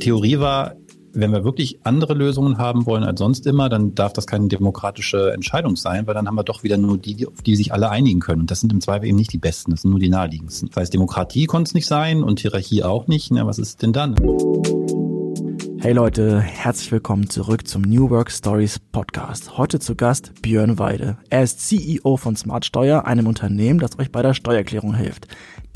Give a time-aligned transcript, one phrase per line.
[0.00, 0.74] Theorie war,
[1.12, 5.32] wenn wir wirklich andere Lösungen haben wollen als sonst immer, dann darf das keine demokratische
[5.32, 8.20] Entscheidung sein, weil dann haben wir doch wieder nur die, auf die sich alle einigen
[8.20, 8.42] können.
[8.42, 10.68] Und das sind im Zweifel eben nicht die besten, das sind nur die naheliegendsten.
[10.68, 13.30] Das heißt, Demokratie konnte es nicht sein und Hierarchie auch nicht.
[13.30, 14.14] Na, was ist denn dann?
[15.78, 19.56] Hey Leute, herzlich willkommen zurück zum New Work Stories Podcast.
[19.56, 21.16] Heute zu Gast Björn Weide.
[21.30, 25.26] Er ist CEO von Smart Steuer, einem Unternehmen, das euch bei der Steuererklärung hilft.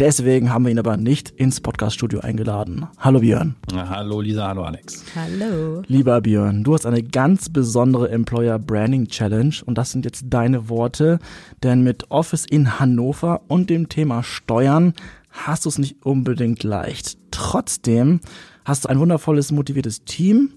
[0.01, 2.89] Deswegen haben wir ihn aber nicht ins Podcaststudio eingeladen.
[2.99, 3.55] Hallo Björn.
[3.73, 5.05] Hallo Lisa, hallo Alex.
[5.15, 5.83] Hallo.
[5.87, 10.69] Lieber Björn, du hast eine ganz besondere Employer Branding Challenge und das sind jetzt deine
[10.69, 11.21] Worte,
[11.63, 14.95] denn mit Office in Hannover und dem Thema Steuern
[15.31, 17.17] hast du es nicht unbedingt leicht.
[17.31, 18.19] Trotzdem
[18.65, 20.55] hast du ein wundervolles, motiviertes Team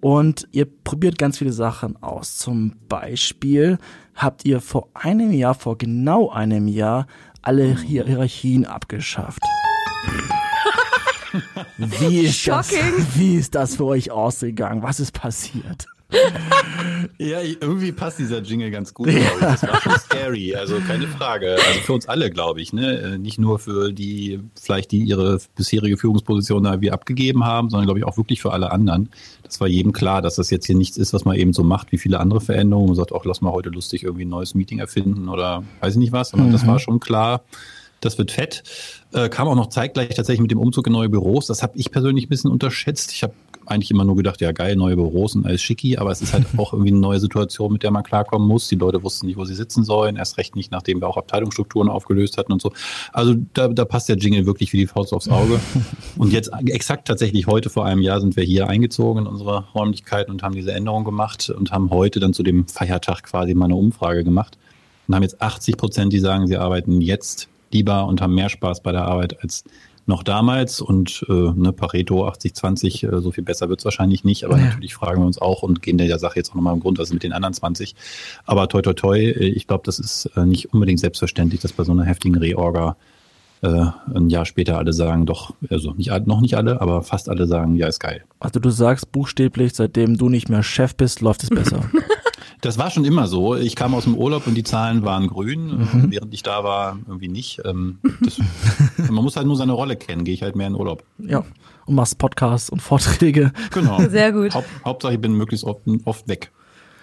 [0.00, 2.36] und ihr probiert ganz viele Sachen aus.
[2.36, 3.78] Zum Beispiel
[4.14, 7.06] habt ihr vor einem Jahr, vor genau einem Jahr,
[7.46, 9.40] alle Hierarchien abgeschafft.
[11.76, 12.72] Wie ist, das,
[13.14, 14.82] wie ist das für euch ausgegangen?
[14.82, 15.86] Was ist passiert?
[17.18, 19.08] ja, irgendwie passt dieser Jingle ganz gut.
[19.08, 19.20] Ja.
[19.40, 21.52] Das war schon scary, also keine Frage.
[21.52, 22.98] Also für uns alle, glaube ich, ne?
[22.98, 27.86] Äh, nicht nur für die, vielleicht die ihre bisherige Führungsposition da wie abgegeben haben, sondern
[27.86, 29.10] glaube ich auch wirklich für alle anderen.
[29.42, 31.92] Das war jedem klar, dass das jetzt hier nichts ist, was man eben so macht,
[31.92, 32.88] wie viele andere Veränderungen.
[32.88, 35.98] Man sagt, auch lass mal heute lustig irgendwie ein neues Meeting erfinden oder weiß ich
[35.98, 36.52] nicht was, sondern mhm.
[36.52, 37.42] das war schon klar
[38.00, 38.62] das wird fett.
[39.12, 41.46] Äh, kam auch noch zeitgleich tatsächlich mit dem Umzug in neue Büros.
[41.46, 43.12] Das habe ich persönlich ein bisschen unterschätzt.
[43.12, 43.34] Ich habe
[43.66, 46.46] eigentlich immer nur gedacht, ja geil, neue Büros und alles schicki, aber es ist halt
[46.56, 48.68] auch irgendwie eine neue Situation, mit der man klarkommen muss.
[48.68, 51.88] Die Leute wussten nicht, wo sie sitzen sollen, erst recht nicht, nachdem wir auch Abteilungsstrukturen
[51.88, 52.72] aufgelöst hatten und so.
[53.12, 55.60] Also da, da passt der Jingle wirklich wie die Faust aufs Auge.
[56.16, 60.30] Und jetzt exakt tatsächlich heute vor einem Jahr sind wir hier eingezogen in unsere Räumlichkeiten
[60.30, 63.76] und haben diese Änderung gemacht und haben heute dann zu dem Feiertag quasi mal eine
[63.76, 64.56] Umfrage gemacht
[65.06, 68.82] und haben jetzt 80 Prozent, die sagen, sie arbeiten jetzt lieber und haben mehr Spaß
[68.82, 69.64] bei der Arbeit als
[70.06, 74.44] noch damals und äh, ne, Pareto 80-20, äh, so viel besser wird es wahrscheinlich nicht,
[74.44, 74.66] aber ja.
[74.66, 77.08] natürlich fragen wir uns auch und gehen der Sache jetzt auch nochmal im Grund, was
[77.08, 77.94] ist mit den anderen 20.
[78.44, 81.84] Aber toi toi toi, äh, ich glaube, das ist äh, nicht unbedingt selbstverständlich, dass bei
[81.84, 82.96] so einer heftigen Reorga
[83.62, 87.46] äh, ein Jahr später alle sagen, doch, also nicht, noch nicht alle, aber fast alle
[87.46, 88.24] sagen, ja, ist geil.
[88.38, 91.80] Also du sagst buchstäblich, seitdem du nicht mehr Chef bist, läuft es besser.
[92.66, 93.54] Das war schon immer so.
[93.54, 96.10] Ich kam aus dem Urlaub und die Zahlen waren grün, mhm.
[96.10, 97.60] während ich da war, irgendwie nicht.
[97.64, 98.40] Ähm, das,
[99.08, 101.04] man muss halt nur seine Rolle kennen, gehe ich halt mehr in Urlaub.
[101.18, 101.44] Ja,
[101.84, 103.52] und machst Podcasts und Vorträge.
[103.72, 104.00] Genau.
[104.08, 104.52] Sehr gut.
[104.52, 106.50] Haupt, Hauptsache, ich bin möglichst oft, oft weg.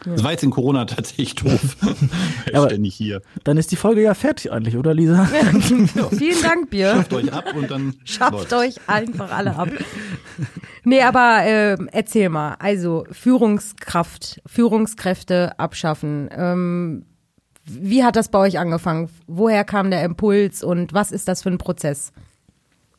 [0.06, 0.14] Ja.
[0.14, 1.78] Das war jetzt in Corona tatsächlich doof.
[2.53, 3.22] ja, ständig hier.
[3.44, 5.25] Dann ist die Folge ja fertig eigentlich, oder Lisa?
[6.12, 6.97] Vielen Dank, Björn.
[6.97, 7.96] Schafft euch ab und dann.
[8.03, 8.53] Schafft läuft's.
[8.53, 9.69] euch einfach alle ab.
[10.84, 12.56] Nee, aber äh, erzähl mal.
[12.59, 16.30] Also Führungskraft, Führungskräfte abschaffen.
[16.36, 17.06] Ähm,
[17.66, 19.09] wie hat das bei euch angefangen?
[19.28, 22.12] Woher kam der Impuls und was ist das für ein Prozess?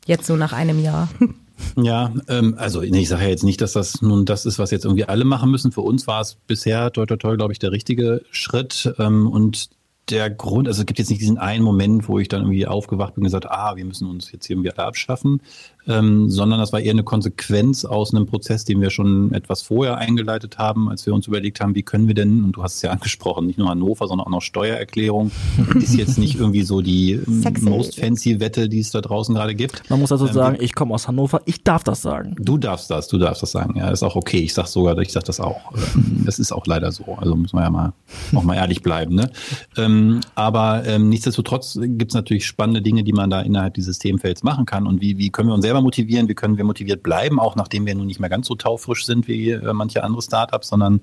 [0.05, 1.09] Jetzt so nach einem Jahr.
[1.77, 4.85] Ja, ähm, also ich sage ja jetzt nicht, dass das nun das ist, was jetzt
[4.85, 5.71] irgendwie alle machen müssen.
[5.71, 8.93] Für uns war es bisher, toi, toi, toi, glaube ich, der richtige Schritt.
[8.99, 9.69] Ähm, und
[10.09, 13.15] der Grund, also es gibt jetzt nicht diesen einen Moment, wo ich dann irgendwie aufgewacht
[13.15, 15.41] bin und gesagt, ah, wir müssen uns jetzt hier irgendwie alle abschaffen,
[15.87, 19.97] ähm, sondern das war eher eine Konsequenz aus einem Prozess, den wir schon etwas vorher
[19.97, 22.81] eingeleitet haben, als wir uns überlegt haben, wie können wir denn, und du hast es
[22.81, 25.31] ja angesprochen, nicht nur Hannover, sondern auch noch Steuererklärung,
[25.75, 27.69] ist jetzt nicht irgendwie so die Sexy.
[27.69, 29.89] most fancy Wette, die es da draußen gerade gibt.
[29.89, 32.35] Man muss also ähm, sagen, ich komme aus Hannover, ich darf das sagen.
[32.39, 34.39] Du darfst das, du darfst das sagen, ja, ist auch okay.
[34.39, 35.73] Ich sag sogar, ich sag das auch.
[35.95, 37.93] Ähm, das ist auch leider so, also muss man ja mal,
[38.33, 39.15] auch mal ehrlich bleiben.
[39.15, 39.29] Ne?
[39.77, 44.43] Ähm, aber ähm, nichtsdestotrotz gibt es natürlich spannende Dinge, die man da innerhalb dieses Themenfelds
[44.43, 47.03] machen kann und wie, wie können wir uns selber selber motivieren, wie können wir motiviert
[47.03, 50.21] bleiben, auch nachdem wir nun nicht mehr ganz so taufrisch sind wie äh, manche andere
[50.21, 51.01] Startups, sondern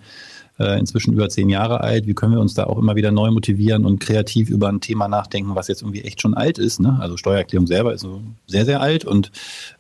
[0.59, 2.06] äh, inzwischen über zehn Jahre alt.
[2.06, 5.09] Wie können wir uns da auch immer wieder neu motivieren und kreativ über ein Thema
[5.09, 6.81] nachdenken, was jetzt irgendwie echt schon alt ist.
[6.81, 6.99] Ne?
[7.00, 9.31] Also Steuererklärung selber ist so sehr, sehr alt und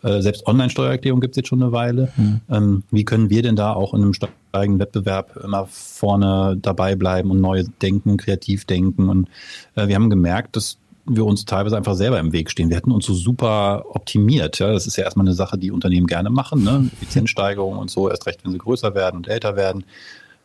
[0.02, 2.12] äh, selbst Online-Steuererklärung gibt es jetzt schon eine Weile.
[2.16, 2.40] Mhm.
[2.50, 7.30] Ähm, wie können wir denn da auch in einem steigenden Wettbewerb immer vorne dabei bleiben
[7.30, 9.08] und neu denken, kreativ denken?
[9.08, 9.28] Und
[9.74, 12.68] wir haben gemerkt, dass wir uns teilweise einfach selber im Weg stehen.
[12.68, 14.58] Wir hätten uns so super optimiert.
[14.58, 16.90] Ja, das ist ja erstmal eine Sache, die Unternehmen gerne machen, ne?
[16.92, 19.84] Effizienzsteigerung und so, erst recht, wenn sie größer werden und älter werden.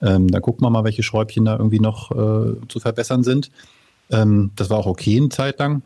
[0.02, 3.52] Ähm, dann gucken wir mal, welche Schräubchen da irgendwie noch äh, zu verbessern sind.
[4.10, 5.82] Ähm, das war auch okay eine Zeit lang.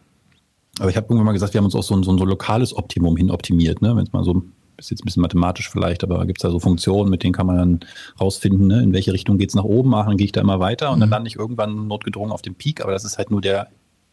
[0.80, 2.26] Aber ich habe irgendwann mal gesagt, wir haben uns auch so ein, so ein, so
[2.26, 3.82] lokales Optimum hin optimiert.
[3.82, 3.96] Ne?
[3.96, 4.42] Wenn es mal so,
[4.78, 7.46] ist jetzt ein bisschen mathematisch vielleicht, aber gibt es da so Funktionen, mit denen kann
[7.46, 7.80] man dann
[8.20, 8.82] rausfinden, ne?
[8.82, 11.02] in welche Richtung geht es nach oben, dann gehe ich da immer weiter und mhm.
[11.02, 12.82] dann lande ich irgendwann notgedrungen auf dem Peak.
[12.82, 13.68] Aber das ist halt nur der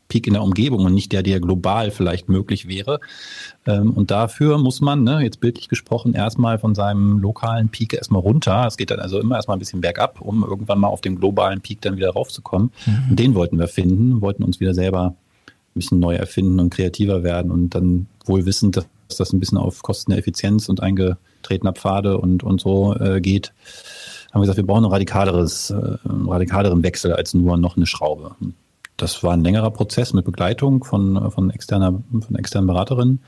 [0.09, 3.01] Peak in der Umgebung und nicht der, der global vielleicht möglich wäre.
[3.67, 8.23] Ähm, und dafür muss man, ne, jetzt bildlich gesprochen, erstmal von seinem lokalen Peak erstmal
[8.23, 8.67] runter.
[8.67, 11.61] Es geht dann also immer erstmal ein bisschen bergab, um irgendwann mal auf den globalen
[11.61, 12.71] Peak dann wieder raufzukommen.
[12.87, 13.11] Mhm.
[13.11, 15.15] Und den wollten wir finden, wollten uns wieder selber
[15.47, 19.59] ein bisschen neu erfinden und kreativer werden und dann wohl wissend, dass das ein bisschen
[19.59, 23.53] auf Kosten der Effizienz und eingetretener Pfade und, und so äh, geht,
[24.33, 25.75] haben wir gesagt, wir brauchen ein radikaleres, äh,
[26.09, 28.35] einen radikaleren Wechsel als nur noch eine Schraube.
[28.99, 33.21] Das war ein längerer Prozess mit Begleitung von, von, externer, von externen Beraterinnen.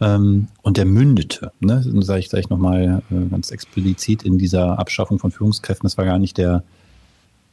[0.00, 5.18] Ähm, und der mündete, ne, sage ich gleich nochmal äh, ganz explizit in dieser Abschaffung
[5.18, 5.86] von Führungskräften.
[5.86, 6.62] Das war gar nicht der,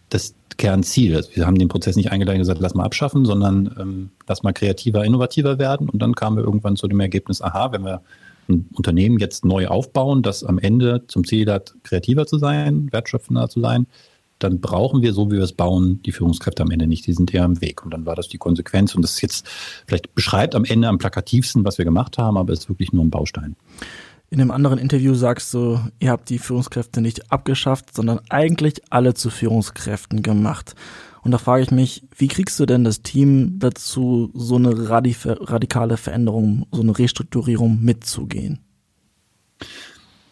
[0.10, 1.16] das Kernziel.
[1.16, 4.44] Also wir haben den Prozess nicht eingeleitet und gesagt, lass mal abschaffen, sondern ähm, lass
[4.44, 5.90] mal kreativer, innovativer werden.
[5.90, 8.02] Und dann kamen wir irgendwann zu dem Ergebnis, aha, wenn wir
[8.50, 13.50] ein Unternehmen jetzt neu aufbauen, das am Ende zum Ziel hat, kreativer zu sein, wertschöpfender
[13.50, 13.88] zu sein,
[14.44, 17.08] dann brauchen wir, so wie wir es bauen, die Führungskräfte am Ende nicht.
[17.08, 17.84] Die sind eher im Weg.
[17.84, 18.94] Und dann war das die Konsequenz.
[18.96, 19.48] Und das ist jetzt,
[19.88, 23.04] vielleicht beschreibt am Ende am plakativsten, was wir gemacht haben, aber es ist wirklich nur
[23.04, 23.56] ein Baustein.
[24.30, 29.14] In einem anderen Interview sagst du, ihr habt die Führungskräfte nicht abgeschafft, sondern eigentlich alle
[29.14, 30.76] zu Führungskräften gemacht.
[31.22, 35.98] Und da frage ich mich, wie kriegst du denn das Team dazu, so eine radikale
[35.98, 38.60] Veränderung, so eine Restrukturierung mitzugehen?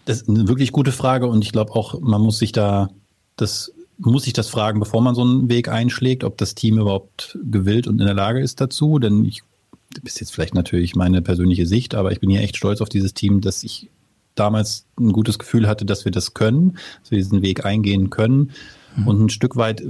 [0.05, 2.89] Das ist eine wirklich gute Frage und ich glaube auch, man muss sich da
[3.35, 3.71] das
[4.09, 7.87] muss sich das fragen, bevor man so einen Weg einschlägt, ob das Team überhaupt gewillt
[7.87, 8.99] und in der Lage ist dazu.
[8.99, 9.43] Denn ich
[9.93, 12.89] das ist jetzt vielleicht natürlich meine persönliche Sicht, aber ich bin hier echt stolz auf
[12.89, 13.89] dieses Team, dass ich
[14.35, 18.51] damals ein gutes Gefühl hatte, dass wir das können, dass wir diesen Weg eingehen können.
[18.95, 19.07] Mhm.
[19.07, 19.85] Und ein Stück weit äh,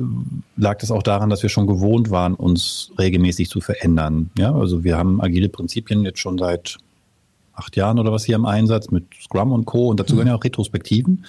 [0.57, 4.31] lag das auch daran, dass wir schon gewohnt waren, uns regelmäßig zu verändern.
[4.37, 6.77] Ja, also wir haben agile Prinzipien jetzt schon seit
[7.53, 9.89] acht Jahren oder was hier im Einsatz mit Scrum und Co.
[9.89, 11.25] Und dazu gehören ja auch Retrospektiven.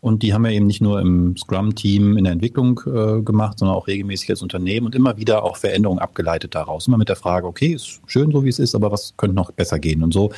[0.00, 3.76] Und die haben wir eben nicht nur im Scrum-Team in der Entwicklung äh, gemacht, sondern
[3.76, 6.88] auch regelmäßig als Unternehmen und immer wieder auch Veränderungen abgeleitet daraus.
[6.88, 9.52] Immer mit der Frage, okay, ist schön so, wie es ist, aber was könnte noch
[9.52, 10.02] besser gehen?
[10.02, 10.32] Und so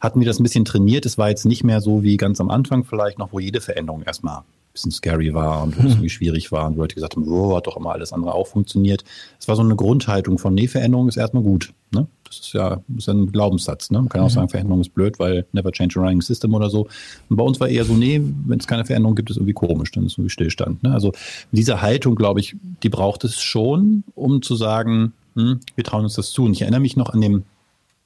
[0.00, 1.04] hatten wir das ein bisschen trainiert.
[1.04, 4.02] Es war jetzt nicht mehr so wie ganz am Anfang vielleicht noch, wo jede Veränderung
[4.02, 4.42] erstmal
[4.72, 7.66] bisschen scary war und wo es irgendwie schwierig war und Leute gesagt haben, oh, hat
[7.66, 9.04] doch immer alles andere auch funktioniert.
[9.38, 11.72] Es war so eine Grundhaltung von, nee, Veränderung ist erstmal gut.
[11.92, 12.06] Ne?
[12.24, 13.90] Das ist ja, ist ja ein Glaubenssatz.
[13.90, 13.98] Ne?
[13.98, 14.34] Man kann auch mhm.
[14.34, 16.86] sagen, Veränderung ist blöd, weil never change a running system oder so.
[17.28, 19.90] Und bei uns war eher so, nee, wenn es keine Veränderung gibt, ist irgendwie komisch,
[19.92, 20.82] dann ist irgendwie Stillstand.
[20.82, 20.92] Ne?
[20.92, 21.12] Also
[21.52, 26.14] diese Haltung, glaube ich, die braucht es schon, um zu sagen, hm, wir trauen uns
[26.14, 26.44] das zu.
[26.44, 27.44] Und ich erinnere mich noch an dem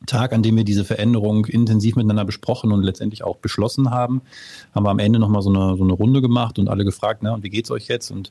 [0.07, 4.23] Tag, an dem wir diese Veränderung intensiv miteinander besprochen und letztendlich auch beschlossen haben,
[4.75, 7.33] haben wir am Ende nochmal so eine, so eine Runde gemacht und alle gefragt, ne,
[7.33, 8.11] und wie geht's euch jetzt?
[8.11, 8.31] Und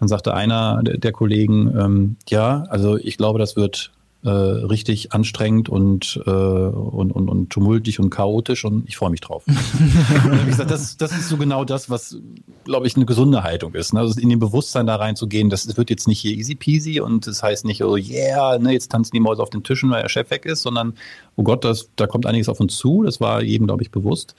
[0.00, 3.92] dann sagte einer der, der Kollegen, ähm, ja, also ich glaube, das wird
[4.24, 9.20] äh, richtig anstrengend und, äh, und, und, und tumultig und chaotisch und ich freue mich
[9.20, 9.42] drauf.
[9.46, 12.16] wie gesagt, das, das ist so genau das, was,
[12.64, 13.92] glaube ich, eine gesunde Haltung ist.
[13.92, 14.00] Ne?
[14.00, 17.42] Also in dem Bewusstsein da reinzugehen, das wird jetzt nicht hier easy peasy und das
[17.42, 20.30] heißt nicht, oh yeah, ne, jetzt tanzen die Mäuse auf den Tischen, weil der Chef
[20.30, 20.94] weg ist, sondern,
[21.36, 23.02] oh Gott, das, da kommt einiges auf uns zu.
[23.02, 24.36] Das war jedem, glaube ich, bewusst.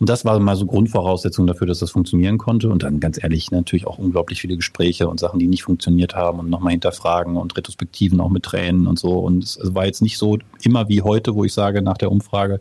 [0.00, 2.68] Und das war mal so Grundvoraussetzung dafür, dass das funktionieren konnte.
[2.68, 6.40] Und dann ganz ehrlich natürlich auch unglaublich viele Gespräche und Sachen, die nicht funktioniert haben
[6.40, 9.18] und nochmal hinterfragen und Retrospektiven auch mit Tränen und so.
[9.18, 12.60] Und es war jetzt nicht so immer wie heute, wo ich sage, nach der Umfrage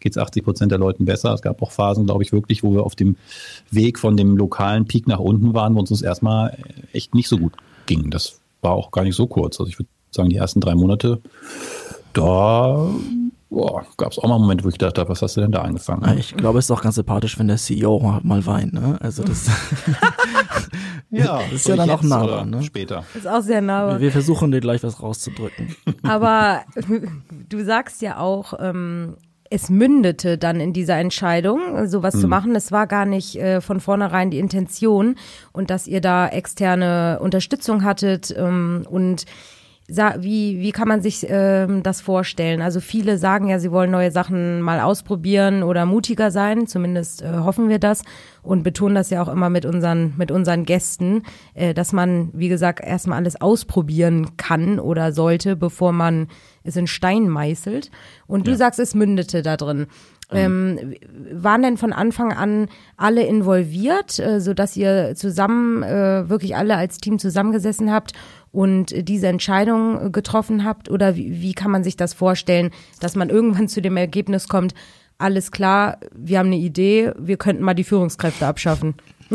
[0.00, 1.32] geht es 80 Prozent der Leuten besser.
[1.32, 3.16] Es gab auch Phasen, glaube ich, wirklich, wo wir auf dem
[3.70, 6.58] Weg von dem lokalen Peak nach unten waren, wo uns das erstmal
[6.92, 7.54] echt nicht so gut
[7.86, 8.10] ging.
[8.10, 9.58] Das war auch gar nicht so kurz.
[9.58, 11.20] Also ich würde sagen, die ersten drei Monate,
[12.12, 12.88] da
[13.96, 16.18] gab es auch mal Momente, wo ich dachte, was hast du denn da angefangen?
[16.18, 18.72] Ich glaube, es ist auch ganz sympathisch, wenn der CEO mal weint.
[18.72, 18.98] Ne?
[19.00, 19.48] Also das,
[21.10, 22.62] ja, das ist ja dann auch nah ne?
[22.62, 23.04] Später.
[23.14, 23.92] Ist auch sehr nah.
[23.92, 25.74] Wir, wir versuchen dir gleich was rauszudrücken.
[26.02, 26.62] Aber
[27.48, 29.16] du sagst ja auch, ähm,
[29.50, 32.20] es mündete dann in dieser Entscheidung, sowas hm.
[32.20, 32.56] zu machen.
[32.56, 35.16] Es war gar nicht äh, von vornherein die Intention
[35.52, 39.26] und dass ihr da externe Unterstützung hattet ähm, und
[39.86, 42.62] wie, wie kann man sich ähm, das vorstellen?
[42.62, 47.28] Also viele sagen ja, sie wollen neue Sachen mal ausprobieren oder mutiger sein, zumindest äh,
[47.28, 48.02] hoffen wir das
[48.42, 51.22] und betonen das ja auch immer mit unseren, mit unseren Gästen,
[51.52, 56.28] äh, dass man, wie gesagt, erstmal alles ausprobieren kann oder sollte, bevor man
[56.62, 57.90] es in Stein meißelt.
[58.26, 58.56] Und du ja.
[58.56, 59.86] sagst, es mündete da drin.
[60.30, 60.36] Mhm.
[60.36, 60.94] Ähm,
[61.32, 66.76] waren denn von Anfang an alle involviert, äh, so dass ihr zusammen äh, wirklich alle
[66.76, 68.12] als Team zusammengesessen habt
[68.52, 70.90] und diese Entscheidung getroffen habt?
[70.90, 74.74] Oder wie, wie kann man sich das vorstellen, dass man irgendwann zu dem Ergebnis kommt,
[75.18, 78.94] alles klar, wir haben eine Idee, wir könnten mal die Führungskräfte abschaffen?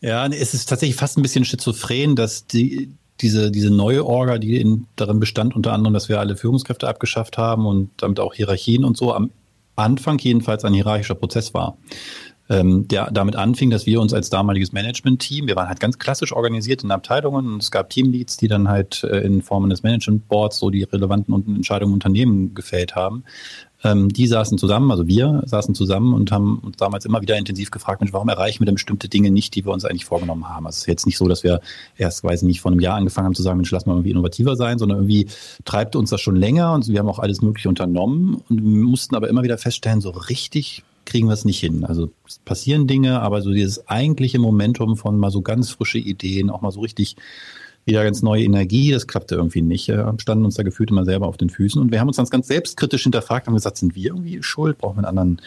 [0.00, 4.60] Ja, es ist tatsächlich fast ein bisschen schizophren, dass die, diese, diese neue Orga, die
[4.60, 8.84] in, darin bestand, unter anderem, dass wir alle Führungskräfte abgeschafft haben und damit auch Hierarchien
[8.84, 9.30] und so, am
[9.78, 11.76] Anfang jedenfalls ein hierarchischer Prozess war
[12.48, 16.32] ähm, der damit anfing, dass wir uns als damaliges Management-Team, wir waren halt ganz klassisch
[16.32, 20.58] organisiert in Abteilungen und es gab Teamleads, die dann halt äh, in Form eines Management-Boards
[20.58, 23.24] so die relevanten Entscheidungen im Unternehmen gefällt haben.
[23.84, 27.70] Ähm, die saßen zusammen, also wir saßen zusammen und haben uns damals immer wieder intensiv
[27.70, 30.66] gefragt, Mensch, warum erreichen wir denn bestimmte Dinge nicht, die wir uns eigentlich vorgenommen haben?
[30.66, 31.60] Also es ist jetzt nicht so, dass wir
[31.96, 34.56] erst, weiß nicht, vor einem Jahr angefangen haben zu sagen, Mensch, lass mal irgendwie innovativer
[34.56, 35.28] sein, sondern irgendwie
[35.64, 39.28] treibt uns das schon länger und wir haben auch alles Mögliche unternommen und mussten aber
[39.28, 41.84] immer wieder feststellen, so richtig kriegen wir es nicht hin.
[41.84, 46.50] Also es passieren Dinge, aber so dieses eigentliche Momentum von mal so ganz frische Ideen,
[46.50, 47.16] auch mal so richtig
[47.88, 49.88] wieder ganz neue Energie, das klappte irgendwie nicht.
[49.88, 52.26] Wir standen uns da gefühlt immer selber auf den Füßen und wir haben uns dann
[52.26, 54.78] ganz selbstkritisch hinterfragt, haben gesagt, sind wir irgendwie schuld?
[54.78, 55.42] Brauchen wir einen anderen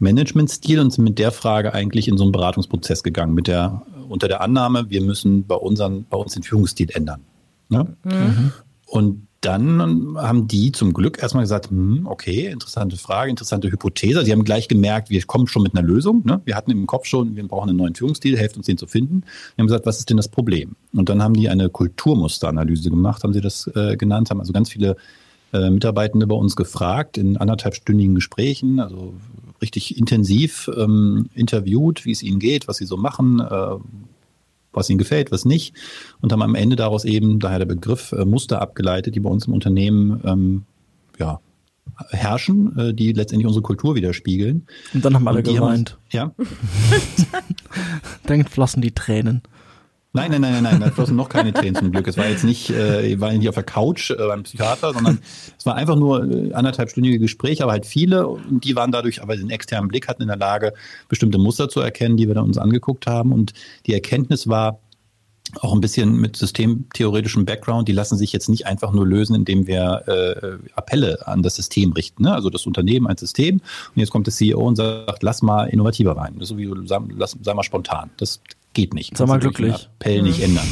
[0.00, 4.28] Managementstil und sind mit der Frage eigentlich in so einen Beratungsprozess gegangen, mit der, unter
[4.28, 7.22] der Annahme, wir müssen bei, unseren, bei uns den Führungsstil ändern.
[7.68, 7.96] Ne?
[8.04, 8.52] Mhm.
[8.86, 14.24] Und dann haben die zum Glück erstmal gesagt, hm, okay, interessante Frage, interessante Hypothese.
[14.24, 16.22] Sie haben gleich gemerkt, wir kommen schon mit einer Lösung.
[16.24, 16.40] Ne?
[16.44, 19.22] Wir hatten im Kopf schon, wir brauchen einen neuen Führungsstil, helft uns den zu finden.
[19.54, 20.74] Wir haben gesagt, was ist denn das Problem?
[20.92, 24.68] Und dann haben die eine Kulturmusteranalyse gemacht, haben sie das äh, genannt, haben also ganz
[24.68, 24.96] viele
[25.52, 29.14] äh, Mitarbeitende bei uns gefragt in anderthalbstündigen Gesprächen, also
[29.62, 33.76] richtig intensiv ähm, interviewt, wie es ihnen geht, was sie so machen, äh,
[34.76, 35.74] was ihnen gefällt, was nicht.
[36.20, 39.46] Und haben am Ende daraus eben, daher der Begriff, äh, Muster abgeleitet, die bei uns
[39.46, 40.62] im Unternehmen ähm,
[41.18, 41.40] ja,
[42.10, 44.66] herrschen, äh, die letztendlich unsere Kultur widerspiegeln.
[44.94, 45.98] Und dann haben alle geweint.
[46.10, 46.32] ja.
[48.26, 49.42] dann flossen die Tränen.
[50.16, 52.08] Nein, nein, nein, nein, nein, da flossen noch keine Tränen zum Glück.
[52.08, 55.18] Es war jetzt nicht, äh, war nicht auf der Couch äh, beim Psychiater, sondern
[55.58, 59.36] es war einfach nur äh, anderthalbstündige Gespräche, aber halt viele und die waren dadurch, aber
[59.36, 60.72] den externen Blick hatten in der Lage,
[61.10, 63.52] bestimmte Muster zu erkennen, die wir dann uns angeguckt haben und
[63.84, 64.80] die Erkenntnis war,
[65.60, 69.66] auch ein bisschen mit systemtheoretischem Background, die lassen sich jetzt nicht einfach nur lösen, indem
[69.66, 72.24] wir äh, Appelle an das System richten.
[72.24, 72.34] Ne?
[72.34, 76.16] Also das Unternehmen ein System und jetzt kommt der CEO und sagt, lass mal innovativer
[76.16, 76.34] rein.
[76.34, 76.64] Das ist so wie,
[77.16, 78.10] lass, sei mal spontan.
[78.16, 78.40] Das
[78.76, 79.16] geht nicht.
[79.16, 79.88] Sei mal glücklich.
[79.98, 80.66] Appell nicht ändern.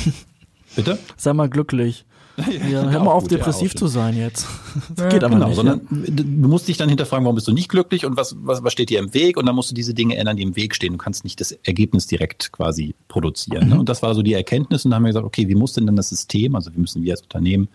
[0.76, 0.98] Bitte?
[1.16, 2.04] Sei mal glücklich.
[2.36, 4.46] Ja, hör mal auf, gut, depressiv ja, zu sein jetzt.
[4.96, 5.56] Das geht aber genau, nicht.
[5.56, 8.72] Sondern du musst dich dann hinterfragen, warum bist du nicht glücklich und was, was, was
[8.72, 9.36] steht dir im Weg?
[9.36, 10.92] Und dann musst du diese Dinge ändern, die im Weg stehen.
[10.92, 13.68] Du kannst nicht das Ergebnis direkt quasi produzieren.
[13.68, 13.74] Ne?
[13.74, 13.80] Mhm.
[13.80, 14.84] Und das war so die Erkenntnis.
[14.84, 17.04] Und dann haben wir gesagt, okay, wie muss denn dann das System, also wie müssen
[17.04, 17.68] wir als Unternehmen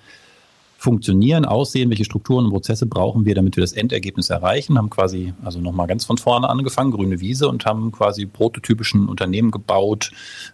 [0.79, 5.33] funktionieren, aussehen, welche Strukturen und Prozesse brauchen wir, damit wir das Endergebnis erreichen, haben quasi
[5.43, 10.11] also nochmal ganz von vorne angefangen, grüne Wiese und haben quasi prototypischen Unternehmen gebaut,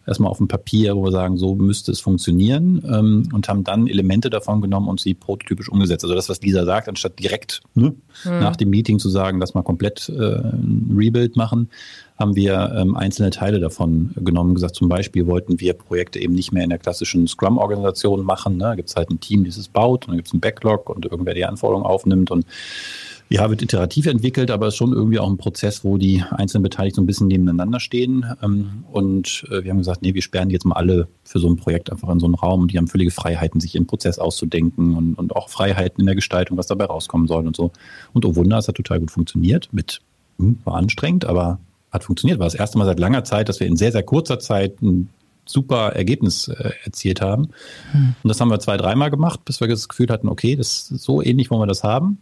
[0.07, 3.85] erstmal auf dem Papier, wo wir sagen, so müsste es funktionieren ähm, und haben dann
[3.85, 6.03] Elemente davon genommen und sie prototypisch umgesetzt.
[6.03, 7.89] Also das, was Lisa sagt, anstatt direkt ne,
[8.23, 8.39] mhm.
[8.39, 11.69] nach dem Meeting zu sagen, lass mal komplett äh, ein Rebuild machen,
[12.17, 14.55] haben wir ähm, einzelne Teile davon genommen.
[14.55, 18.57] Gesagt, zum Beispiel wollten wir Projekte eben nicht mehr in der klassischen Scrum-Organisation machen.
[18.57, 18.63] Ne?
[18.63, 20.89] Da gibt es halt ein Team, das es baut und dann gibt es einen Backlog
[20.89, 22.45] und irgendwer die Anforderungen aufnimmt und
[23.27, 26.97] ja, wird iterativ entwickelt, aber ist schon irgendwie auch ein Prozess, wo die einzelnen Beteiligten
[26.97, 28.25] so ein bisschen nebeneinander stehen.
[28.43, 31.49] Ähm, und äh, wir haben gesagt, nee, wir sperren die jetzt mal alle für so
[31.49, 34.19] ein Projekt einfach in so einen Raum und die haben völlige Freiheiten, sich im Prozess
[34.19, 37.71] auszudenken und, und auch Freiheiten in der Gestaltung, was dabei rauskommen soll und so.
[38.13, 39.69] Und oh Wunder, es hat total gut funktioniert.
[39.71, 40.01] Mit,
[40.37, 41.59] hm, war anstrengend, aber
[41.95, 42.39] hat funktioniert.
[42.39, 45.09] War das erste Mal seit langer Zeit, dass wir in sehr, sehr kurzer Zeit ein
[45.45, 47.49] super Ergebnis äh, erzielt haben.
[47.91, 48.15] Hm.
[48.23, 51.03] Und das haben wir zwei, dreimal gemacht, bis wir das Gefühl hatten, okay, das ist
[51.03, 52.19] so ähnlich wollen wir das haben.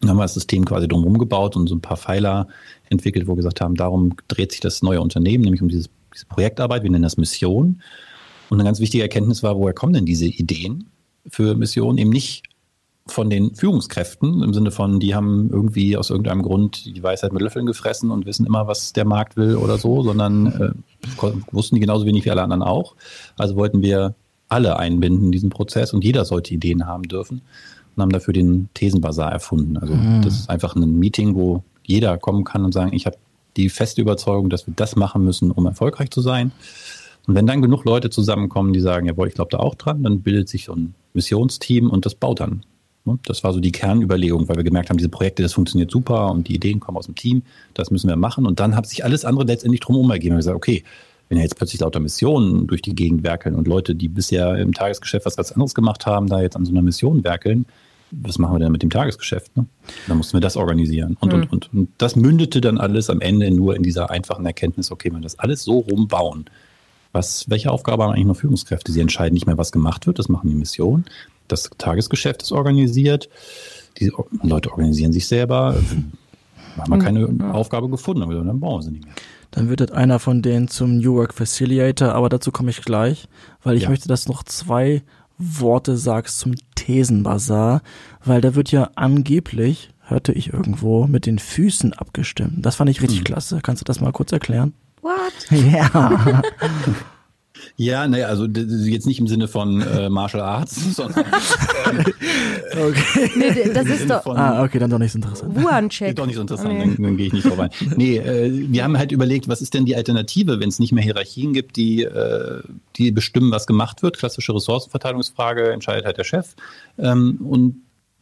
[0.00, 2.48] Dann haben wir das System quasi drumherum gebaut und so ein paar Pfeiler
[2.88, 6.26] entwickelt, wo wir gesagt haben, darum dreht sich das neue Unternehmen, nämlich um dieses, diese
[6.26, 7.82] Projektarbeit, wir nennen das Mission.
[8.48, 10.86] Und eine ganz wichtige Erkenntnis war, woher kommen denn diese Ideen
[11.28, 11.98] für Missionen?
[11.98, 12.44] Eben nicht
[13.12, 17.42] von den Führungskräften im Sinne von, die haben irgendwie aus irgendeinem Grund die Weisheit mit
[17.42, 21.80] Löffeln gefressen und wissen immer, was der Markt will oder so, sondern äh, wussten die
[21.80, 22.94] genauso wenig wie alle anderen auch.
[23.36, 24.14] Also wollten wir
[24.48, 27.42] alle einbinden in diesen Prozess und jeder sollte Ideen haben dürfen
[27.94, 29.76] und haben dafür den Thesenbazar erfunden.
[29.76, 30.22] Also mhm.
[30.22, 33.16] das ist einfach ein Meeting, wo jeder kommen kann und sagen, ich habe
[33.56, 36.52] die feste Überzeugung, dass wir das machen müssen, um erfolgreich zu sein.
[37.26, 40.22] Und wenn dann genug Leute zusammenkommen, die sagen, jawohl, ich glaube da auch dran, dann
[40.22, 42.62] bildet sich so ein Missionsteam und das baut dann?
[43.24, 46.48] Das war so die Kernüberlegung, weil wir gemerkt haben, diese Projekte, das funktioniert super und
[46.48, 47.42] die Ideen kommen aus dem Team,
[47.74, 48.46] das müssen wir machen.
[48.46, 50.32] Und dann hat sich alles andere letztendlich drumherum ergeben.
[50.32, 50.84] Wir haben gesagt, okay,
[51.28, 54.74] wenn ja jetzt plötzlich lauter Missionen durch die Gegend werkeln und Leute, die bisher im
[54.74, 57.66] Tagesgeschäft was ganz anderes gemacht haben, da jetzt an so einer Mission werkeln,
[58.10, 59.56] was machen wir denn mit dem Tagesgeschäft?
[59.56, 59.66] Ne?
[60.08, 61.16] Dann mussten wir das organisieren.
[61.20, 61.42] Und, mhm.
[61.42, 65.10] und, und, und das mündete dann alles am Ende nur in dieser einfachen Erkenntnis, okay,
[65.10, 66.46] wenn wir das alles so rumbauen,
[67.12, 68.92] was, welche Aufgabe haben eigentlich nur Führungskräfte?
[68.92, 71.04] Sie entscheiden nicht mehr, was gemacht wird, das machen die Missionen
[71.52, 73.28] das Tagesgeschäft ist organisiert.
[73.98, 75.76] Die Leute organisieren sich selber.
[76.76, 77.50] Haben wir keine ja.
[77.52, 79.14] Aufgabe gefunden, aber dann brauchen sie nicht mehr.
[79.50, 83.26] Dann wird das einer von denen zum New Work Facilitator, aber dazu komme ich gleich,
[83.62, 83.88] weil ich ja.
[83.88, 85.02] möchte, dass noch zwei
[85.38, 87.82] Worte sagst zum Thesenbazar,
[88.24, 92.64] weil da wird ja angeblich, hörte ich irgendwo, mit den Füßen abgestimmt.
[92.64, 93.24] Das fand ich richtig hm.
[93.24, 93.60] klasse.
[93.62, 94.74] Kannst du das mal kurz erklären?
[95.02, 95.12] What?
[95.50, 96.42] Ja.
[97.80, 103.30] Ja, naja, also jetzt nicht im Sinne von äh, Martial Arts, sondern äh, okay.
[103.34, 104.26] Nee, das ist doch.
[104.26, 105.56] Ah, okay, dann doch nicht so interessant.
[105.56, 106.14] Wuhan-Check.
[106.14, 106.80] Doch nicht so interessant, nee.
[106.80, 107.70] dann, dann gehe ich nicht vorbei.
[107.96, 111.02] Nee, äh, wir haben halt überlegt, was ist denn die Alternative, wenn es nicht mehr
[111.02, 112.60] Hierarchien gibt, die, äh,
[112.96, 114.18] die bestimmen, was gemacht wird.
[114.18, 116.56] Klassische Ressourcenverteilungsfrage entscheidet halt der Chef.
[116.98, 117.76] Ähm, und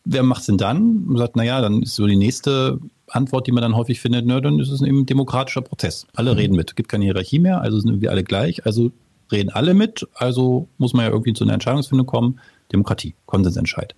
[0.05, 1.05] wer macht es denn dann?
[1.09, 4.41] Und sagt, naja, dann ist so die nächste Antwort, die man dann häufig findet, na,
[4.41, 6.07] dann ist es eben ein demokratischer Prozess.
[6.15, 6.39] Alle mhm.
[6.39, 6.71] reden mit.
[6.71, 8.93] Es gibt keine Hierarchie mehr, also sind wir alle gleich, also
[9.31, 12.41] reden alle mit, also muss man ja irgendwie zu einer Entscheidungsfindung kommen.
[12.73, 13.95] Demokratie, Konsensentscheid.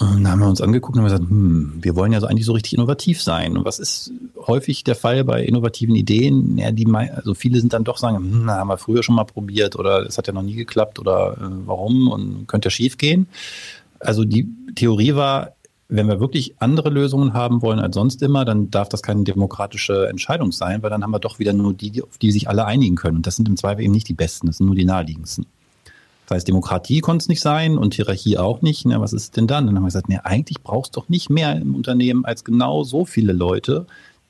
[0.00, 2.46] Und da haben wir uns angeguckt und haben gesagt, hm, wir wollen ja so eigentlich
[2.46, 3.58] so richtig innovativ sein.
[3.58, 4.12] Und was ist
[4.46, 6.56] häufig der Fall bei innovativen Ideen?
[6.56, 9.76] Ja, die, also viele sind dann doch sagen, hm, haben wir früher schon mal probiert
[9.76, 13.26] oder es hat ja noch nie geklappt oder äh, warum und könnte ja schief gehen.
[13.98, 15.52] Also die Theorie war,
[15.90, 20.08] wenn wir wirklich andere Lösungen haben wollen als sonst immer, dann darf das keine demokratische
[20.08, 22.96] Entscheidung sein, weil dann haben wir doch wieder nur die, auf die sich alle einigen
[22.96, 23.18] können.
[23.18, 25.46] Und das sind im Zweifel eben nicht die besten, das sind nur die naheliegendsten.
[26.26, 28.86] Das heißt, Demokratie konnte es nicht sein und Hierarchie auch nicht.
[28.86, 29.66] Na, was ist denn dann?
[29.66, 32.84] Dann haben wir gesagt, nee, eigentlich brauchst du doch nicht mehr im Unternehmen als genau
[32.84, 33.86] so viele Leute,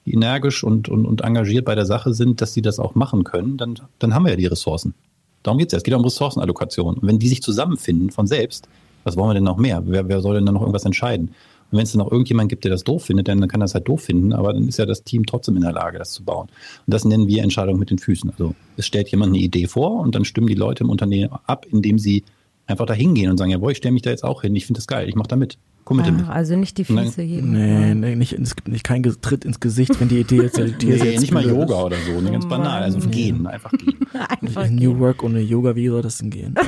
[0.07, 3.23] die energisch und, und, und engagiert bei der Sache sind, dass sie das auch machen
[3.25, 3.59] können.
[3.59, 4.95] Dann, dann haben wir ja die Ressourcen.
[5.43, 5.77] Darum geht es ja.
[5.77, 6.95] Es geht um Ressourcenallokation.
[6.95, 8.67] Und wenn die sich zusammenfinden von selbst,
[9.05, 9.83] was wollen wir denn noch mehr?
[9.85, 11.35] Wer, wer soll denn dann noch irgendwas entscheiden?
[11.71, 13.89] Und wenn es dann noch irgendjemand gibt, der das doof findet, dann kann das halt
[13.89, 16.49] doof finden, aber dann ist ja das Team trotzdem in der Lage, das zu bauen.
[16.87, 18.31] Und das nennen wir Entscheidung mit den Füßen.
[18.31, 21.67] Also es stellt jemand eine Idee vor und dann stimmen die Leute im Unternehmen ab,
[21.71, 22.25] indem sie
[22.67, 24.79] einfach da hingehen und sagen, jawohl, ich stelle mich da jetzt auch hin, ich finde
[24.79, 25.59] das geil, ich mache da mit.
[25.85, 26.07] Komm mit.
[26.07, 27.53] Ah, also nicht die Füße heben.
[27.53, 30.87] Nee, nee nicht, es gibt nicht kein Tritt ins Gesicht, wenn die Idee jetzt die
[30.87, 33.97] nee, jetzt nicht mal Yoga oder so, ne, ganz oh banal, also gehen, einfach gehen.
[34.41, 35.01] einfach New gehen.
[35.01, 36.55] Work ohne Yoga, wie soll das denn gehen?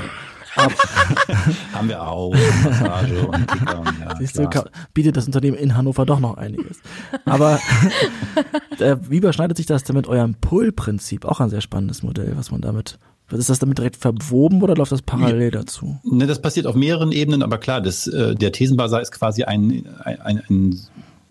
[1.73, 2.35] Haben wir auch.
[2.65, 4.49] Massage und Kicker ja, Siehst du,
[4.93, 6.81] bietet das Unternehmen in Hannover doch noch einiges.
[7.25, 7.59] Aber
[8.79, 11.25] äh, wie überschneidet sich das denn mit eurem Pull-Prinzip?
[11.25, 12.99] Auch ein sehr spannendes Modell, was man damit
[13.31, 15.99] ist das damit direkt verwoben oder läuft das parallel dazu?
[16.05, 19.87] Ne, das passiert auf mehreren Ebenen, aber klar, das, äh, der Thesenbasar ist quasi ein,
[20.05, 20.81] ein, ein, ein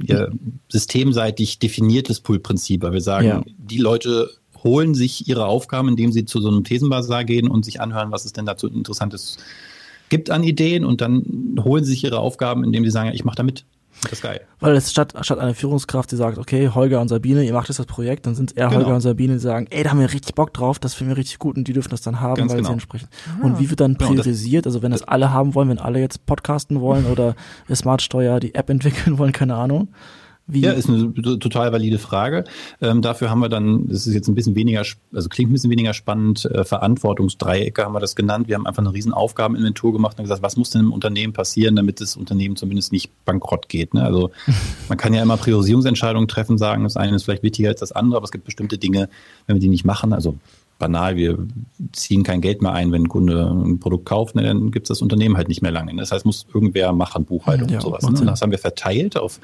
[0.01, 0.27] ja,
[0.69, 3.43] systemseitig definiertes Pull-Prinzip, weil wir sagen, ja.
[3.57, 4.31] die Leute
[4.63, 8.25] holen sich ihre Aufgaben, indem sie zu so einem Thesenbasar gehen und sich anhören, was
[8.25, 9.37] es denn dazu Interessantes
[10.09, 13.37] gibt an Ideen und dann holen sie sich ihre Aufgaben, indem sie sagen, ich mache
[13.37, 13.65] da mit.
[14.03, 14.41] Das ist geil.
[14.59, 17.77] Weil es statt, statt einer Führungskraft, die sagt, okay, Holger und Sabine, ihr macht jetzt
[17.77, 18.81] das Projekt, dann sind es eher genau.
[18.81, 21.17] Holger und Sabine, die sagen, ey, da haben wir richtig Bock drauf, das finden wir
[21.17, 22.69] richtig gut und die dürfen das dann haben, Ganz weil genau.
[22.69, 23.07] sie entsprechen.
[23.27, 23.45] Ah.
[23.45, 24.65] Und wie wird dann genau, priorisiert?
[24.65, 27.35] also wenn das alle haben wollen, wenn alle jetzt podcasten wollen oder
[27.73, 29.89] Smartsteuer die App entwickeln wollen, keine Ahnung.
[30.53, 30.61] Wie?
[30.61, 32.43] Ja, ist eine total valide Frage.
[32.81, 34.83] Ähm, dafür haben wir dann, das ist jetzt ein bisschen weniger,
[35.13, 38.49] also klingt ein bisschen weniger spannend, äh, Verantwortungsdreiecke haben wir das genannt.
[38.49, 41.77] Wir haben einfach eine riesen Aufgabeninventur gemacht und gesagt, was muss denn im Unternehmen passieren,
[41.77, 43.93] damit das Unternehmen zumindest nicht bankrott geht.
[43.93, 44.03] Ne?
[44.03, 44.31] Also
[44.89, 48.17] man kann ja immer Priorisierungsentscheidungen treffen, sagen, das eine ist vielleicht wichtiger als das andere,
[48.17, 49.07] aber es gibt bestimmte Dinge,
[49.47, 50.35] wenn wir die nicht machen, also
[50.81, 51.37] banal, wir
[51.93, 54.89] ziehen kein Geld mehr ein, wenn ein Kunde ein Produkt kauft, ne, dann gibt es
[54.89, 55.95] das Unternehmen halt nicht mehr lange.
[55.95, 58.03] Das heißt, muss irgendwer machen, Buchhaltung ja, und sowas.
[58.03, 58.25] Ne?
[58.25, 59.39] Das haben wir verteilt auf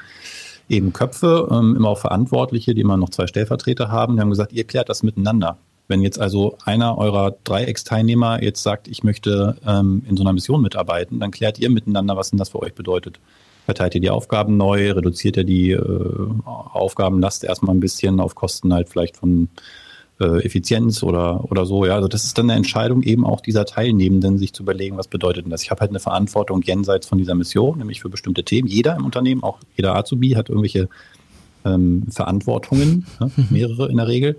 [0.70, 4.16] eben Köpfe, ähm, immer auch Verantwortliche, die immer noch zwei Stellvertreter haben.
[4.16, 5.58] Die haben gesagt, ihr klärt das miteinander.
[5.88, 10.62] Wenn jetzt also einer eurer Dreiecksteilnehmer jetzt sagt, ich möchte ähm, in so einer Mission
[10.62, 13.20] mitarbeiten, dann klärt ihr miteinander, was denn das für euch bedeutet.
[13.66, 18.74] Verteilt ihr die Aufgaben neu, reduziert ihr die äh, Aufgabenlast erstmal ein bisschen auf Kosten
[18.74, 19.50] halt vielleicht von
[20.20, 21.86] äh, Effizienz oder, oder so.
[21.86, 25.08] Ja, also das ist dann eine Entscheidung eben auch dieser Teilnehmenden, sich zu überlegen, was
[25.08, 25.64] bedeutet denn das?
[25.64, 28.68] Ich habe halt eine Verantwortung jenseits von dieser Mission, nämlich für bestimmte Themen.
[28.68, 30.90] Jeder im Unternehmen, auch jeder Azubi hat irgendwelche
[31.66, 34.38] ähm, Verantwortungen, ja, mehrere in der Regel.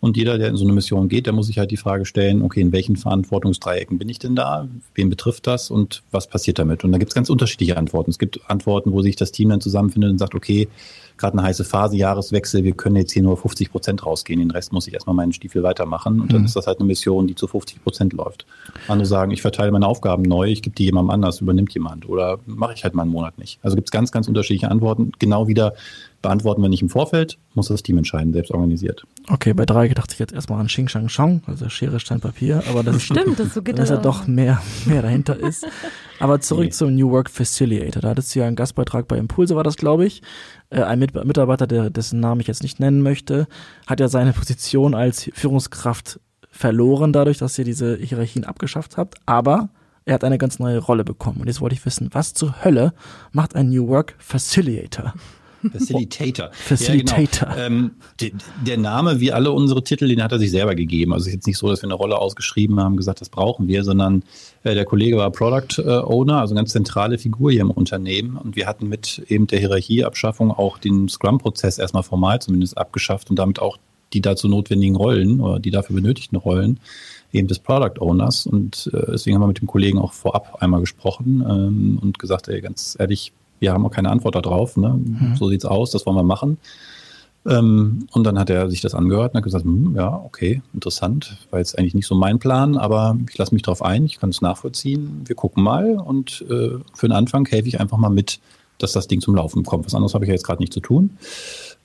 [0.00, 2.42] Und jeder, der in so eine Mission geht, der muss sich halt die Frage stellen,
[2.42, 4.68] okay, in welchen Verantwortungsdreiecken bin ich denn da?
[4.94, 6.84] Wen betrifft das und was passiert damit?
[6.84, 8.10] Und da gibt es ganz unterschiedliche Antworten.
[8.10, 10.68] Es gibt Antworten, wo sich das Team dann zusammenfindet und sagt, okay,
[11.16, 14.72] gerade eine heiße Phase, Jahreswechsel, wir können jetzt hier nur 50 Prozent rausgehen, den Rest
[14.72, 16.46] muss ich erstmal meinen Stiefel weitermachen und dann mhm.
[16.46, 18.46] ist das halt eine Mission, die zu 50 Prozent läuft.
[18.88, 22.38] Andere sagen, ich verteile meine Aufgaben neu, ich gebe die jemandem anders, übernimmt jemand oder
[22.46, 23.58] mache ich halt mal einen Monat nicht.
[23.62, 25.12] Also gibt es ganz, ganz unterschiedliche Antworten.
[25.18, 25.74] Genau wieder
[26.24, 29.04] beantworten wir nicht im Vorfeld, muss das Team entscheiden, selbst organisiert.
[29.28, 32.62] Okay, bei drei dachte ich jetzt erstmal an Xing Shang Shang, also Schere, Stein, Papier,
[32.70, 35.66] aber das Stimmt, das so geht dass er doch mehr, mehr dahinter ist.
[36.20, 36.70] Aber zurück nee.
[36.70, 38.02] zum New Work Facilitator.
[38.02, 40.22] Da hattest du ja einen Gastbeitrag bei Impulse, war das, glaube ich.
[40.70, 43.46] Äh, ein Mitarbeiter, der, dessen Namen ich jetzt nicht nennen möchte,
[43.86, 49.16] hat ja seine Position als Führungskraft verloren, dadurch, dass ihr diese Hierarchien abgeschafft habt.
[49.26, 49.70] Aber
[50.04, 51.40] er hat eine ganz neue Rolle bekommen.
[51.40, 52.92] Und jetzt wollte ich wissen, was zur Hölle
[53.32, 55.14] macht ein New Work Facilitator?
[55.72, 56.50] Facilitator.
[56.52, 57.48] Facilitator.
[57.48, 57.66] Ja, genau.
[57.66, 58.32] ähm, de,
[58.66, 61.12] der Name, wie alle unsere Titel, den hat er sich selber gegeben.
[61.12, 63.68] Also es ist jetzt nicht so, dass wir eine Rolle ausgeschrieben haben, gesagt, das brauchen
[63.68, 64.22] wir, sondern
[64.62, 68.36] äh, der Kollege war Product äh, Owner, also eine ganz zentrale Figur hier im Unternehmen.
[68.36, 73.38] Und wir hatten mit eben der Hierarchieabschaffung auch den Scrum-Prozess erstmal formal zumindest abgeschafft und
[73.38, 73.78] damit auch
[74.12, 76.78] die dazu notwendigen Rollen oder die dafür benötigten Rollen
[77.32, 78.46] eben des Product Owners.
[78.46, 82.48] Und äh, deswegen haben wir mit dem Kollegen auch vorab einmal gesprochen ähm, und gesagt,
[82.48, 84.76] ey, ganz ehrlich, wir haben auch keine Antwort darauf.
[84.76, 84.88] Ne?
[84.88, 85.36] Mhm.
[85.36, 86.58] So sieht's aus, das wollen wir machen.
[87.46, 91.36] Ähm, und dann hat er sich das angehört und hat gesagt, hm, ja, okay, interessant,
[91.50, 94.30] war jetzt eigentlich nicht so mein Plan, aber ich lasse mich darauf ein, ich kann
[94.30, 98.40] es nachvollziehen, wir gucken mal und äh, für den Anfang helfe ich einfach mal mit,
[98.78, 99.84] dass das Ding zum Laufen kommt.
[99.84, 101.18] Was anderes habe ich ja jetzt gerade nicht zu tun.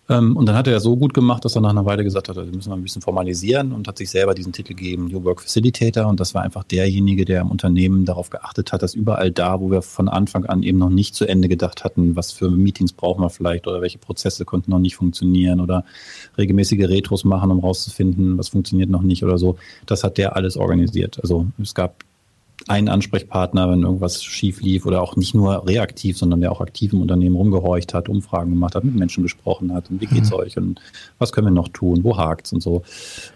[0.10, 2.38] Ähm, und dann hat er so gut gemacht, dass er nach einer Weile gesagt hat,
[2.38, 5.42] also müssen wir ein bisschen formalisieren und hat sich selber diesen Titel gegeben, New Work
[5.42, 6.08] Facilitator.
[6.08, 9.70] Und das war einfach derjenige, der im Unternehmen darauf geachtet hat, dass überall da, wo
[9.70, 13.22] wir von Anfang an eben noch nicht zu Ende gedacht hatten, was für Meetings brauchen
[13.22, 15.86] wir vielleicht oder welche Prozesse konnten noch nicht funktionieren oder
[16.38, 19.58] regelmäßige Retros machen, um rauszufinden, was funktioniert noch nicht oder so.
[19.86, 21.20] Das hat der alles organisiert.
[21.22, 22.04] Also es gab
[22.68, 26.94] einen Ansprechpartner, wenn irgendwas schief lief oder auch nicht nur reaktiv, sondern der auch aktiv
[26.94, 30.36] im Unternehmen rumgehorcht hat, Umfragen gemacht hat, mit Menschen gesprochen hat und wie geht's mhm.
[30.36, 30.82] euch und
[31.18, 32.84] was können wir noch tun, wo hakt's und so.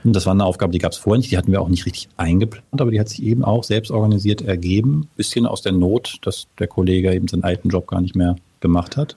[0.03, 1.85] Und das war eine Aufgabe, die gab es vorher nicht, die hatten wir auch nicht
[1.85, 6.17] richtig eingeplant, aber die hat sich eben auch selbst organisiert ergeben, bisschen aus der Not,
[6.23, 9.15] dass der Kollege eben seinen alten Job gar nicht mehr gemacht hat.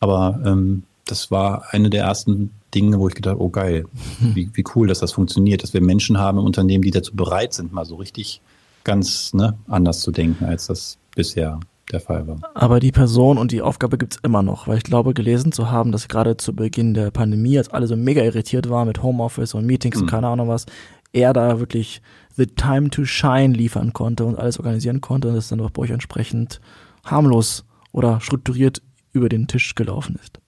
[0.00, 3.86] Aber ähm, das war eine der ersten Dinge, wo ich gedacht, oh geil,
[4.20, 7.52] wie, wie cool, dass das funktioniert, dass wir Menschen haben im Unternehmen, die dazu bereit
[7.52, 8.40] sind, mal so richtig
[8.84, 11.58] ganz ne, anders zu denken, als das bisher
[11.90, 12.38] der Fall war.
[12.54, 15.92] Aber die Person und die Aufgabe gibt's immer noch, weil ich glaube, gelesen zu haben,
[15.92, 19.66] dass gerade zu Beginn der Pandemie, als alle so mega irritiert waren mit Homeoffice und
[19.66, 20.02] Meetings mhm.
[20.02, 20.66] und keine Ahnung was,
[21.12, 22.02] er da wirklich
[22.36, 25.82] the time to shine liefern konnte und alles organisieren konnte und es dann auch bei
[25.82, 26.60] euch entsprechend
[27.04, 30.40] harmlos oder strukturiert über den Tisch gelaufen ist.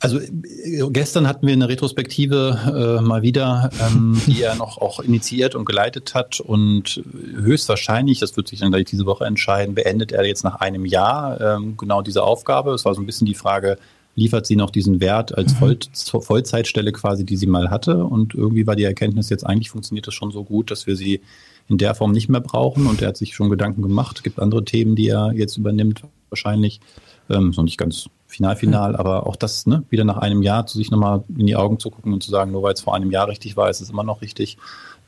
[0.00, 5.00] Also äh, gestern hatten wir eine Retrospektive äh, mal wieder, ähm, die er noch auch
[5.00, 7.02] initiiert und geleitet hat und
[7.36, 11.40] höchstwahrscheinlich, das wird sich dann gleich diese Woche entscheiden, beendet er jetzt nach einem Jahr
[11.40, 12.72] ähm, genau diese Aufgabe.
[12.72, 13.76] Es war so ein bisschen die Frage,
[14.16, 15.56] liefert sie noch diesen Wert als mhm.
[15.92, 20.06] Voll Vollzeitstelle quasi, die sie mal hatte und irgendwie war die Erkenntnis jetzt eigentlich funktioniert
[20.06, 21.20] das schon so gut, dass wir sie
[21.68, 24.16] in der Form nicht mehr brauchen und er hat sich schon Gedanken gemacht.
[24.16, 26.80] Es gibt andere Themen, die er jetzt übernimmt wahrscheinlich.
[27.28, 30.66] Ähm, ist noch nicht ganz final, final, aber auch das, ne, wieder nach einem Jahr
[30.66, 32.94] zu sich nochmal in die Augen zu gucken und zu sagen, nur weil es vor
[32.94, 34.56] einem Jahr richtig war, ist es immer noch richtig,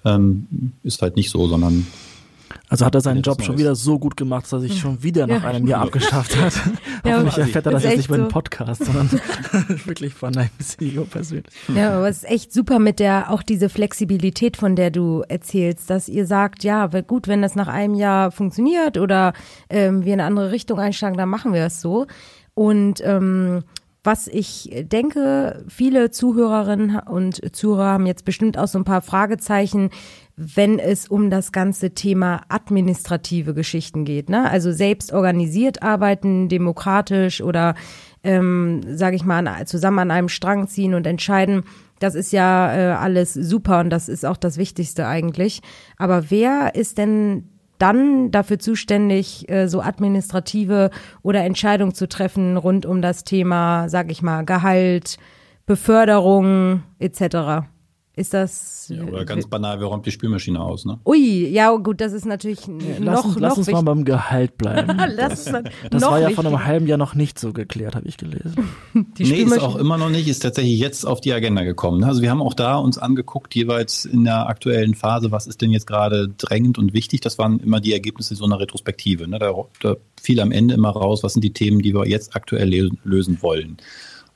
[0.04, 1.86] ähm, ist halt nicht so, sondern
[2.68, 5.26] also hat er seinen Job schon wieder so gut gemacht, dass er sich schon wieder
[5.26, 5.48] nach ja.
[5.48, 6.54] einem Jahr abgeschafft hat.
[7.04, 8.12] ja, Hoffentlich erfährt er das jetzt nicht so.
[8.12, 9.10] bei dem Podcast, sondern
[9.84, 11.52] wirklich von einem CEO persönlich.
[11.74, 15.90] Ja, aber es ist echt super mit der, auch diese Flexibilität, von der du erzählst,
[15.90, 19.32] dass ihr sagt, ja, gut, wenn das nach einem Jahr funktioniert oder
[19.68, 22.06] ähm, wir in eine andere Richtung einschlagen, dann machen wir es so.
[22.54, 23.62] Und ähm,
[24.04, 29.90] was ich denke, viele Zuhörerinnen und Zuhörer haben jetzt bestimmt auch so ein paar Fragezeichen,
[30.36, 34.28] wenn es um das ganze Thema administrative Geschichten geht.
[34.28, 34.50] Ne?
[34.50, 37.76] Also selbst organisiert arbeiten, demokratisch oder,
[38.24, 41.62] ähm, sage ich mal, zusammen an einem Strang ziehen und entscheiden.
[42.00, 45.60] Das ist ja äh, alles super und das ist auch das Wichtigste eigentlich.
[45.96, 47.51] Aber wer ist denn
[47.82, 50.90] dann dafür zuständig, äh, so administrative
[51.22, 55.18] oder Entscheidungen zu treffen rund um das Thema, sag ich mal, Gehalt,
[55.66, 57.66] Beförderung etc.
[58.14, 58.92] Ist das.
[58.94, 61.00] Ja, oder ganz banal, wer räumt die Spülmaschine aus, ne?
[61.06, 63.24] Ui, ja, gut, das ist natürlich ja, lass noch.
[63.24, 64.98] Uns, lass uns mal beim Gehalt bleiben.
[65.16, 68.68] das, das war ja vor einem halben Jahr noch nicht so geklärt, habe ich gelesen.
[69.16, 72.00] Die nee, ist auch immer noch nicht, ist tatsächlich jetzt auf die Agenda gekommen.
[72.00, 72.06] Ne?
[72.06, 75.70] Also wir haben auch da uns angeguckt, jeweils in der aktuellen Phase, was ist denn
[75.70, 77.22] jetzt gerade drängend und wichtig.
[77.22, 79.26] Das waren immer die Ergebnisse so einer Retrospektive.
[79.26, 79.38] Ne?
[79.38, 82.90] Da, da fiel am Ende immer raus, was sind die Themen, die wir jetzt aktuell
[83.04, 83.78] lösen wollen.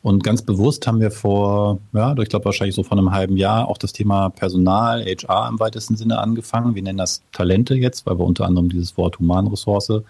[0.03, 3.69] Und ganz bewusst haben wir vor, ja, ich glaube wahrscheinlich so vor einem halben Jahr
[3.69, 6.75] auch das Thema Personal, HR im weitesten Sinne angefangen.
[6.75, 10.03] Wir nennen das Talente jetzt, weil wir unter anderem dieses Wort Humanressource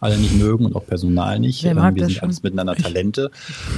[0.00, 1.62] alle nicht mögen und auch Personal nicht.
[1.62, 2.28] Wer ähm, mag wir das sind schon?
[2.28, 3.30] alles miteinander Talente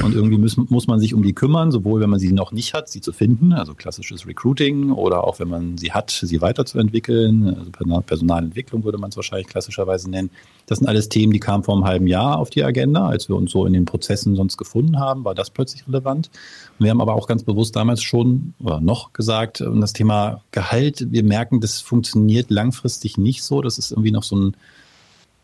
[0.03, 2.75] und irgendwie müssen, muss man sich um die kümmern, sowohl wenn man sie noch nicht
[2.75, 7.57] hat, sie zu finden, also klassisches Recruiting, oder auch wenn man sie hat, sie weiterzuentwickeln.
[7.59, 10.31] Also Personalentwicklung würde man es wahrscheinlich klassischerweise nennen.
[10.67, 13.35] Das sind alles Themen, die kamen vor einem halben Jahr auf die Agenda, als wir
[13.35, 16.31] uns so in den Prozessen sonst gefunden haben, war das plötzlich relevant.
[16.79, 20.43] Und wir haben aber auch ganz bewusst damals schon oder noch gesagt, und das Thema
[20.53, 23.61] Gehalt, wir merken, das funktioniert langfristig nicht so.
[23.61, 24.57] Das ist irgendwie noch so ein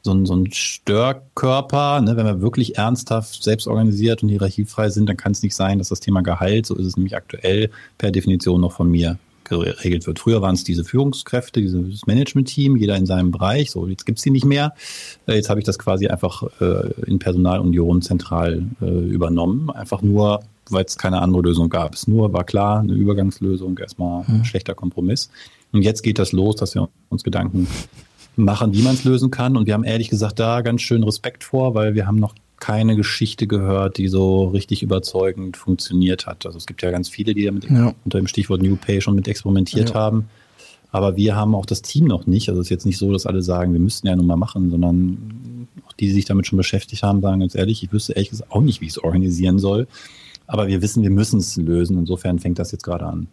[0.09, 2.01] so ein, so ein Störkörper.
[2.01, 2.17] Ne?
[2.17, 5.91] Wenn wir wirklich ernsthaft selbst organisiert und hierarchiefrei sind, dann kann es nicht sein, dass
[5.91, 10.19] das Thema Gehalt, so ist es nämlich aktuell, per Definition noch von mir geregelt wird.
[10.19, 13.71] Früher waren es diese Führungskräfte, dieses Management-Team, jeder in seinem Bereich.
[13.71, 14.75] So, jetzt gibt's die nicht mehr.
[15.27, 19.71] Äh, jetzt habe ich das quasi einfach äh, in Personalunion zentral äh, übernommen.
[19.71, 21.95] Einfach nur, weil es keine andere Lösung gab.
[21.95, 24.45] Es nur war klar, eine Übergangslösung, erstmal ein hm.
[24.45, 25.31] schlechter Kompromiss.
[25.73, 27.67] Und jetzt geht das los, dass wir uns Gedanken
[28.45, 29.57] machen, wie man es lösen kann.
[29.57, 32.97] Und wir haben ehrlich gesagt da ganz schön Respekt vor, weil wir haben noch keine
[32.97, 36.45] Geschichte gehört, die so richtig überzeugend funktioniert hat.
[36.45, 37.95] Also es gibt ja ganz viele, die damit ja.
[38.05, 39.95] unter dem Stichwort New Pay schon mit experimentiert ja.
[39.95, 40.29] haben.
[40.91, 42.49] Aber wir haben auch das Team noch nicht.
[42.49, 44.71] Also es ist jetzt nicht so, dass alle sagen, wir müssten ja nun mal machen,
[44.71, 48.31] sondern auch die, die sich damit schon beschäftigt haben, sagen ganz ehrlich, ich wüsste ehrlich
[48.31, 49.87] gesagt auch nicht, wie ich es organisieren soll.
[50.47, 51.99] Aber wir wissen, wir müssen es lösen.
[51.99, 53.29] Insofern fängt das jetzt gerade an.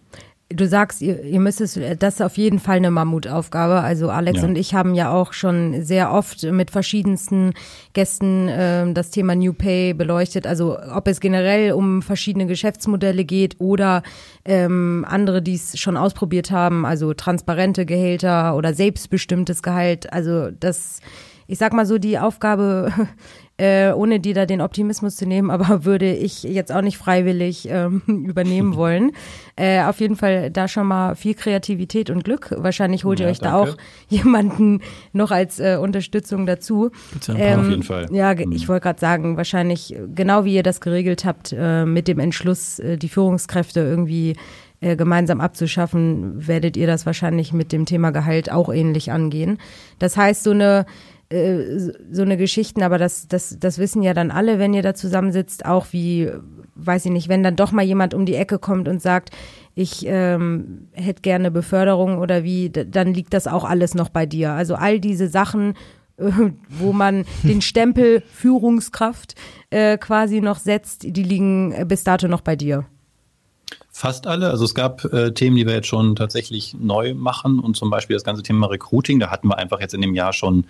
[0.49, 3.81] Du sagst, ihr, ihr müsst es, das ist auf jeden Fall eine Mammutaufgabe.
[3.81, 4.47] Also Alex ja.
[4.47, 7.53] und ich haben ja auch schon sehr oft mit verschiedensten
[7.93, 10.45] Gästen äh, das Thema New Pay beleuchtet.
[10.45, 14.03] Also ob es generell um verschiedene Geschäftsmodelle geht oder
[14.45, 20.13] ähm, andere, die es schon ausprobiert haben, also transparente Gehälter oder selbstbestimmtes Gehalt.
[20.13, 20.99] Also das
[21.47, 22.91] ich sag mal so, die Aufgabe
[23.57, 27.67] äh, ohne dir da den Optimismus zu nehmen, aber würde ich jetzt auch nicht freiwillig
[27.69, 29.11] ähm, übernehmen wollen.
[29.55, 32.53] Äh, auf jeden Fall da schon mal viel Kreativität und Glück.
[32.57, 33.71] Wahrscheinlich holt ja, ihr euch danke.
[33.71, 33.77] da auch
[34.09, 34.81] jemanden
[35.13, 36.91] noch als äh, Unterstützung dazu.
[37.27, 38.07] Ja ähm, auf jeden Fall.
[38.11, 38.51] Ja, mhm.
[38.51, 42.79] ich wollte gerade sagen, wahrscheinlich genau wie ihr das geregelt habt, äh, mit dem Entschluss,
[42.79, 44.35] äh, die Führungskräfte irgendwie
[44.81, 49.57] äh, gemeinsam abzuschaffen, werdet ihr das wahrscheinlich mit dem Thema Gehalt auch ähnlich angehen.
[49.99, 50.85] Das heißt, so eine
[51.29, 51.79] äh,
[52.11, 55.65] so eine Geschichten, aber das, das, das wissen ja dann alle, wenn ihr da zusammensitzt,
[55.65, 56.29] auch wie,
[56.75, 59.31] weiß ich nicht, wenn dann doch mal jemand um die Ecke kommt und sagt,
[59.73, 64.51] ich ähm, hätte gerne Beförderung oder wie, dann liegt das auch alles noch bei dir.
[64.51, 65.73] Also all diese Sachen,
[66.17, 66.31] äh,
[66.69, 69.35] wo man den Stempel Führungskraft
[69.71, 72.85] äh, quasi noch setzt, die liegen bis dato noch bei dir.
[73.89, 74.49] Fast alle.
[74.49, 78.15] Also es gab äh, Themen, die wir jetzt schon tatsächlich neu machen und zum Beispiel
[78.15, 79.19] das ganze Thema Recruiting.
[79.19, 80.65] Da hatten wir einfach jetzt in dem Jahr schon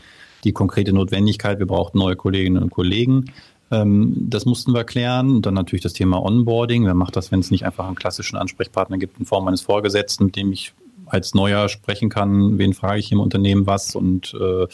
[0.45, 3.25] die konkrete Notwendigkeit, wir brauchten neue Kolleginnen und Kollegen.
[3.71, 5.41] Ähm, das mussten wir klären.
[5.41, 6.85] Dann natürlich das Thema Onboarding.
[6.85, 10.25] Wer macht das, wenn es nicht einfach einen klassischen Ansprechpartner gibt in Form eines Vorgesetzten,
[10.25, 10.73] mit dem ich
[11.07, 14.65] als Neuer sprechen kann, wen frage ich im Unternehmen was und äh,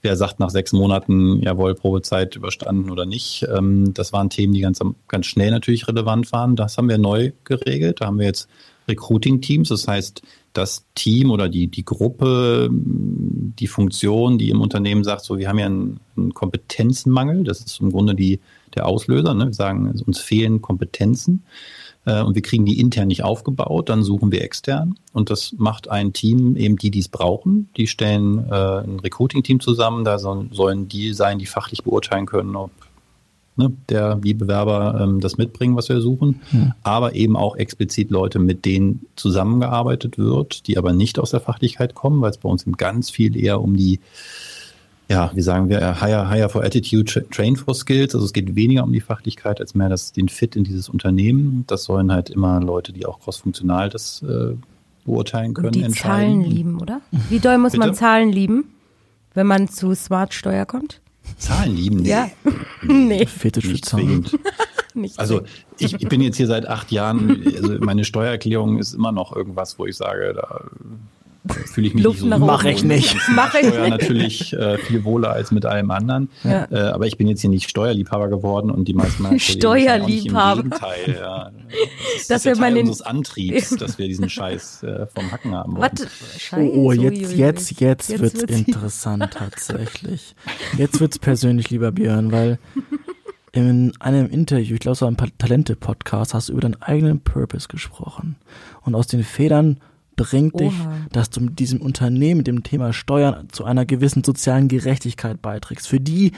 [0.00, 3.44] wer sagt nach sechs Monaten, jawohl, Probezeit überstanden oder nicht.
[3.52, 6.56] Ähm, das waren Themen, die ganz, ganz schnell natürlich relevant waren.
[6.56, 8.00] Das haben wir neu geregelt.
[8.00, 8.48] Da haben wir jetzt
[8.88, 9.68] Recruiting-Teams.
[9.68, 15.38] Das heißt, das Team oder die, die Gruppe, die Funktion, die im Unternehmen sagt, so,
[15.38, 17.44] wir haben ja einen, einen Kompetenzenmangel.
[17.44, 18.40] Das ist im Grunde die,
[18.74, 19.34] der Auslöser.
[19.34, 19.46] Ne?
[19.46, 21.44] Wir sagen, uns fehlen Kompetenzen
[22.04, 24.98] äh, und wir kriegen die intern nicht aufgebaut, dann suchen wir extern.
[25.12, 27.68] Und das macht ein Team eben die, die es brauchen.
[27.76, 30.04] Die stellen äh, ein Recruiting-Team zusammen.
[30.04, 32.70] Da sollen, sollen die sein, die fachlich beurteilen können, ob
[33.56, 36.74] ne, der wie Bewerber ähm, das mitbringen, was wir suchen, ja.
[36.82, 41.94] aber eben auch explizit Leute, mit denen zusammengearbeitet wird, die aber nicht aus der Fachlichkeit
[41.94, 44.00] kommen, weil es bei uns eben ganz viel eher um die
[45.08, 48.14] ja, wie sagen wir, higher, higher for attitude, train for skills.
[48.14, 51.64] Also es geht weniger um die Fachlichkeit als mehr das, den Fit in dieses Unternehmen.
[51.66, 54.54] Das sollen halt immer Leute, die auch crossfunktional das äh,
[55.04, 56.40] beurteilen können, Und die entscheiden.
[56.40, 57.02] Zahlen lieben, oder?
[57.28, 57.86] Wie doll muss Bitte?
[57.86, 58.64] man Zahlen lieben,
[59.34, 61.00] wenn man zu Smart Steuer kommt?
[61.38, 62.02] Zahlen lieben?
[62.02, 62.08] Nee.
[62.08, 62.30] Ja.
[62.82, 63.26] nee.
[63.26, 64.26] Fetisch für Zahlen.
[65.16, 65.42] also
[65.78, 69.78] ich, ich, bin jetzt hier seit acht Jahren, also meine Steuererklärung ist immer noch irgendwas,
[69.78, 70.64] wo ich sage, da
[71.72, 73.16] fühle ich mich Luft nicht so Mach ich nicht.
[73.34, 73.88] Mach ich nicht.
[73.88, 76.30] natürlich äh, viel wohler als mit allem anderen.
[76.44, 76.66] Ja.
[76.70, 80.60] Äh, aber ich bin jetzt hier nicht Steuerliebhaber geworden und die meisten meiner Steuerliebhaber.
[80.62, 81.50] Im Gegenteil, ja.
[81.50, 85.76] Das, das ist ja Teil unseres Antriebs, dass wir diesen Scheiß äh, vom Hacken haben.
[85.78, 86.06] Warte,
[86.38, 90.34] Scheiß, oh, oh, jetzt, jetzt, jetzt, jetzt wird's, wird's interessant tatsächlich.
[90.78, 92.58] Jetzt wird's persönlich, lieber Björn, weil
[93.52, 97.68] in einem Interview, ich glaube, es war ein Talente-Podcast, hast du über deinen eigenen Purpose
[97.68, 98.36] gesprochen.
[98.80, 99.78] Und aus den Federn
[100.16, 100.74] bringt dich,
[101.10, 105.88] dass du mit diesem Unternehmen, mit dem Thema Steuern zu einer gewissen sozialen Gerechtigkeit beiträgst.
[105.88, 106.32] Für die,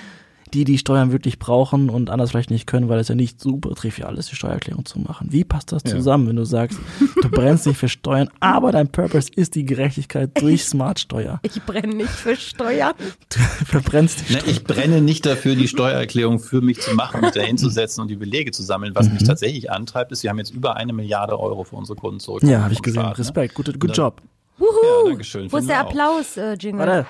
[0.55, 3.75] die die Steuern wirklich brauchen und anders vielleicht nicht können, weil es ja nicht super
[3.75, 5.29] trivial ist, die Steuererklärung zu machen.
[5.31, 6.31] Wie passt das zusammen, ja.
[6.31, 6.79] wenn du sagst,
[7.21, 11.41] du brennst nicht für Steuern, aber dein Purpose ist die Gerechtigkeit durch Smart Steuer?
[11.43, 12.95] Ich brenne nicht für Steuern.
[13.29, 14.45] Du verbrennst die Steuern.
[14.49, 18.17] Ich brenne nicht dafür, die Steuererklärung für mich zu machen, mich da hinzusetzen und die
[18.17, 18.95] Belege zu sammeln.
[18.95, 19.15] Was mhm.
[19.15, 22.45] mich tatsächlich antreibt, ist, wir haben jetzt über eine Milliarde Euro für unsere Kunden zurück.
[22.45, 23.01] Ja, habe ich gesehen.
[23.01, 23.19] Staat, ne?
[23.19, 23.59] Respekt.
[23.59, 23.65] Ne?
[23.65, 24.23] Good, good job.
[24.59, 25.19] Wuhu.
[25.19, 25.51] Ja.
[25.51, 26.87] Wo ist der Applaus, äh, Jingle?
[26.87, 27.07] Warte.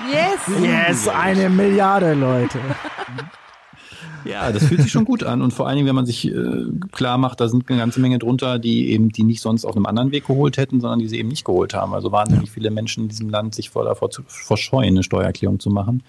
[0.00, 0.62] Yes!
[0.62, 2.58] Yes, eine Milliarde, Leute.
[4.24, 5.42] Ja, das fühlt sich schon gut an.
[5.42, 8.18] Und vor allen Dingen, wenn man sich äh, klar macht, da sind eine ganze Menge
[8.18, 11.18] drunter, die eben die nicht sonst auf einem anderen Weg geholt hätten, sondern die sie
[11.18, 11.92] eben nicht geholt haben.
[11.92, 15.68] Also wahnsinnig viele Menschen in diesem Land sich vor davor zu verscheuen, eine Steuererklärung zu
[15.68, 16.02] machen.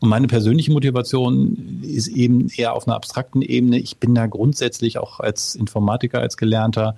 [0.00, 3.78] Und meine persönliche Motivation ist eben eher auf einer abstrakten Ebene.
[3.78, 6.96] Ich bin da grundsätzlich auch als Informatiker, als Gelernter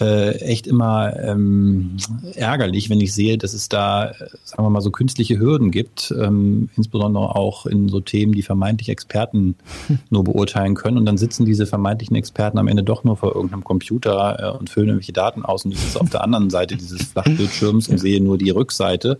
[0.00, 1.96] äh, echt immer ähm,
[2.34, 4.12] ärgerlich, wenn ich sehe, dass es da,
[4.44, 8.88] sagen wir mal, so künstliche Hürden gibt, ähm, insbesondere auch in so Themen, die vermeintlich
[8.88, 9.56] Experten
[10.10, 10.96] nur beurteilen können.
[10.96, 14.70] Und dann sitzen diese vermeintlichen Experten am Ende doch nur vor irgendeinem Computer äh, und
[14.70, 18.22] füllen irgendwelche Daten aus und ich sitze auf der anderen Seite dieses Flachbildschirms und sehe
[18.22, 19.18] nur die Rückseite.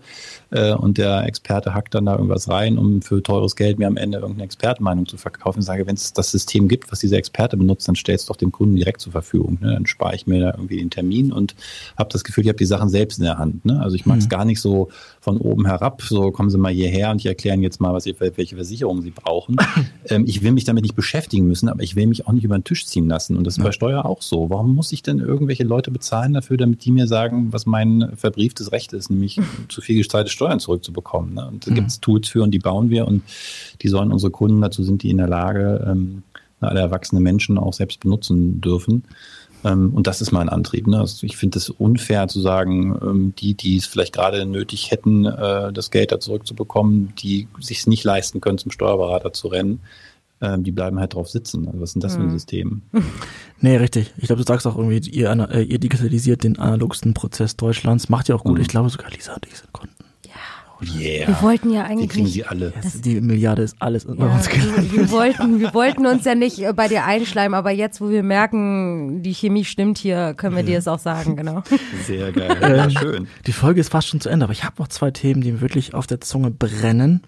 [0.51, 3.97] Äh, und der Experte hackt dann da irgendwas rein, um für teures Geld mir am
[3.97, 5.59] Ende irgendeine Expertenmeinung zu verkaufen.
[5.59, 8.35] Ich sage, wenn es das System gibt, was dieser Experte benutzt, dann stellt es doch
[8.35, 9.57] dem Kunden direkt zur Verfügung.
[9.61, 9.73] Ne?
[9.73, 11.55] Dann spare ich mir da irgendwie den Termin und
[11.97, 13.65] habe das Gefühl, ich habe die Sachen selbst in der Hand.
[13.65, 13.79] Ne?
[13.81, 14.29] Also ich mag es mhm.
[14.29, 14.89] gar nicht so
[15.21, 18.03] von oben herab, so kommen Sie mal hierher und ich erkläre Ihnen jetzt mal, was
[18.03, 19.55] Sie, welche Versicherungen Sie brauchen.
[20.09, 22.57] ähm, ich will mich damit nicht beschäftigen müssen, aber ich will mich auch nicht über
[22.57, 23.37] den Tisch ziehen lassen.
[23.37, 23.65] Und das ist ja.
[23.65, 24.49] bei Steuer auch so.
[24.49, 28.71] Warum muss ich denn irgendwelche Leute bezahlen dafür, damit die mir sagen, was mein verbrieftes
[28.71, 31.35] Recht ist, nämlich zu viel gezahlte Steuern zurückzubekommen?
[31.35, 31.47] Ne?
[31.47, 31.75] Und da mhm.
[31.75, 33.23] gibt es Tools für und die bauen wir und
[33.81, 36.23] die sollen unsere Kunden, dazu sind die in der Lage, ähm,
[36.59, 39.03] alle erwachsene Menschen auch selbst benutzen dürfen.
[39.63, 40.87] Ähm, und das ist mein Antrieb.
[40.87, 40.99] Ne?
[40.99, 45.25] Also ich finde es unfair zu sagen, ähm, die, die es vielleicht gerade nötig hätten,
[45.25, 49.81] äh, das Geld da zurückzubekommen, die sich es nicht leisten können, zum Steuerberater zu rennen,
[50.41, 51.67] ähm, die bleiben halt drauf sitzen.
[51.67, 52.31] Also was ist denn das für ein mhm.
[52.31, 52.81] System?
[53.63, 54.11] Nee, richtig.
[54.17, 58.09] Ich glaube, du sagst auch irgendwie, ihr, äh, ihr digitalisiert den analogsten Prozess Deutschlands.
[58.09, 58.55] Macht ja auch gut.
[58.55, 58.61] Mhm.
[58.61, 60.00] Ich glaube sogar Lisa und ich sind Kunden.
[60.83, 61.27] Yeah.
[61.27, 62.09] Wir wollten ja eigentlich.
[62.09, 62.73] Die kriegen sie alle.
[62.81, 66.33] Das, die Milliarde ist alles ja, bei uns wir, wir, wollten, wir wollten uns ja
[66.33, 70.55] nicht äh, bei dir einschleimen, aber jetzt, wo wir merken, die Chemie stimmt hier, können
[70.55, 71.63] wir dir es auch sagen, genau.
[72.05, 72.57] Sehr geil.
[72.61, 73.27] Ja, schön.
[73.45, 75.61] Die Folge ist fast schon zu Ende, aber ich habe noch zwei Themen, die mir
[75.61, 77.21] wirklich auf der Zunge brennen.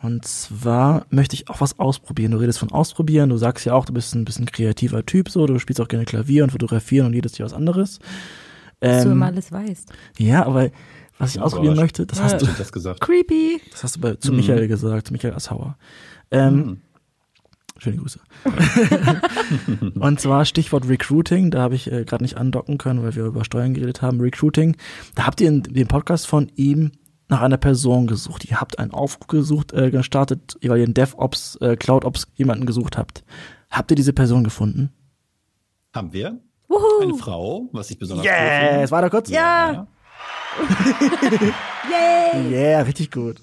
[0.00, 2.32] Und zwar möchte ich auch was ausprobieren.
[2.32, 5.46] Du redest von ausprobieren, du sagst ja auch, du bist ein bisschen kreativer Typ, so,
[5.46, 8.00] du spielst auch gerne Klavier und fotografieren und jedes Jahr was anderes.
[8.80, 9.92] Dass ähm, du immer alles weißt.
[10.18, 10.70] Ja, aber
[11.18, 13.00] was ich ausprobieren möchte, das hast du das gesagt.
[13.00, 13.60] Creepy.
[13.70, 14.38] Das hast du bei, zu mhm.
[14.38, 15.76] Michael gesagt, zu Michael Assauer.
[16.30, 16.80] Ähm, mhm.
[17.78, 18.20] Schöne Grüße.
[20.00, 23.44] und zwar Stichwort Recruiting, da habe ich äh, gerade nicht andocken können, weil wir über
[23.44, 24.20] Steuern geredet haben.
[24.20, 24.76] Recruiting,
[25.14, 26.92] da habt ihr in dem Podcast von ihm
[27.28, 28.44] nach einer Person gesucht.
[28.44, 32.96] Ihr habt einen Aufruf gesucht, äh, gestartet, weil ihr in DevOps, äh, CloudOps jemanden gesucht
[32.96, 33.24] habt.
[33.70, 34.92] Habt ihr diese Person gefunden?
[35.92, 36.40] Haben wir.
[36.68, 37.02] Wuhu.
[37.02, 39.30] Eine Frau, was ich besonders yes, war da kurz?
[39.30, 39.72] ja.
[39.72, 39.86] ja.
[41.90, 42.50] Yay!
[42.50, 43.36] Yeah, richtig gut.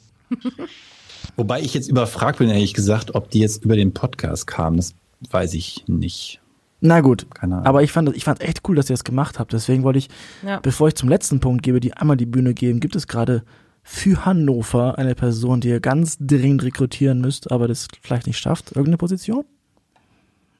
[1.35, 4.77] Wobei ich jetzt überfragt bin, ehrlich gesagt, ob die jetzt über den Podcast kamen.
[4.77, 4.93] Das
[5.29, 6.41] weiß ich nicht.
[6.79, 7.67] Na gut, Keine Ahnung.
[7.67, 9.53] aber ich fand ich fand echt cool, dass ihr das gemacht habt.
[9.53, 10.07] Deswegen wollte ich,
[10.43, 10.59] ja.
[10.59, 13.43] bevor ich zum letzten Punkt gebe, die einmal die Bühne geben, gibt es gerade
[13.83, 18.71] für Hannover eine Person, die ihr ganz dringend rekrutieren müsst, aber das vielleicht nicht schafft?
[18.71, 19.45] Irgendeine Position?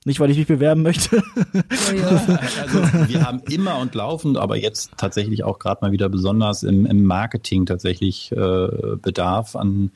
[0.03, 1.21] Nicht, weil ich mich bewerben möchte.
[1.37, 2.39] Oh ja.
[2.61, 6.87] also wir haben immer und laufend, aber jetzt tatsächlich auch gerade mal wieder besonders im,
[6.87, 8.67] im Marketing tatsächlich äh,
[9.01, 9.91] Bedarf an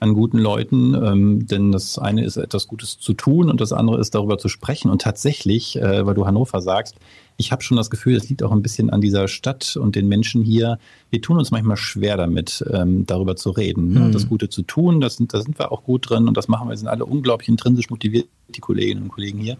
[0.00, 4.00] an guten Leuten, ähm, denn das eine ist etwas Gutes zu tun und das andere
[4.00, 4.90] ist darüber zu sprechen.
[4.90, 6.96] Und tatsächlich, äh, weil du Hannover sagst,
[7.40, 10.08] ich habe schon das Gefühl, es liegt auch ein bisschen an dieser Stadt und den
[10.08, 10.78] Menschen hier.
[11.08, 14.04] Wir tun uns manchmal schwer damit, ähm, darüber zu reden ne?
[14.04, 15.00] und das Gute zu tun.
[15.00, 16.72] Das sind, da sind wir auch gut drin und das machen wir.
[16.72, 19.56] Wir sind alle unglaublich intrinsisch motiviert, die Kolleginnen und Kollegen hier.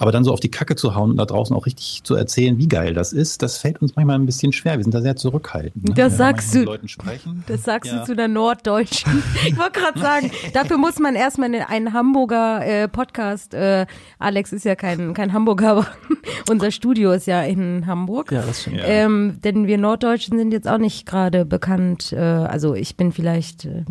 [0.00, 2.56] Aber dann so auf die Kacke zu hauen und da draußen auch richtig zu erzählen,
[2.56, 4.78] wie geil das ist, das fällt uns manchmal ein bisschen schwer.
[4.78, 5.90] Wir sind da sehr zurückhaltend.
[5.90, 5.94] Ne?
[5.94, 6.64] Das sagst du.
[7.46, 7.98] Das sagst ja.
[7.98, 9.22] du zu der Norddeutschen.
[9.46, 13.52] ich wollte gerade sagen, dafür muss man erstmal in einen Hamburger äh, Podcast.
[13.52, 13.84] Äh,
[14.18, 15.86] Alex ist ja kein, kein Hamburger, aber
[16.50, 18.32] unser Studio ist ja in Hamburg.
[18.32, 18.80] Ja, das stimmt.
[18.82, 22.14] Ähm, denn wir Norddeutschen sind jetzt auch nicht gerade bekannt.
[22.14, 23.84] Äh, also ich bin vielleicht äh,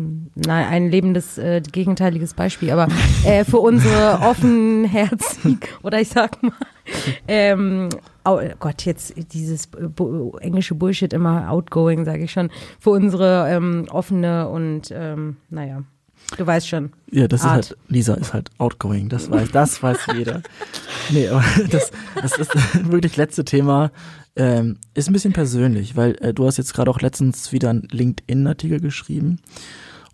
[0.48, 2.88] ein lebendes äh, gegenteiliges Beispiel, aber
[3.24, 6.52] äh, für unsere offenherzigen oder ich sag mal.
[7.28, 7.88] ähm,
[8.24, 9.68] oh Gott, jetzt dieses
[10.40, 15.82] englische Bullshit immer outgoing, sage ich schon, für unsere ähm, offene und ähm, naja.
[16.36, 16.92] Du weißt schon.
[17.10, 17.64] Ja, das Art.
[17.64, 20.42] ist halt, Lisa ist halt outgoing, das weiß, das weiß jeder.
[21.10, 22.52] Nee, aber das, das ist
[22.90, 23.90] wirklich letzte Thema.
[24.36, 27.88] Ähm, ist ein bisschen persönlich, weil äh, du hast jetzt gerade auch letztens wieder einen
[27.90, 29.40] LinkedIn-Artikel geschrieben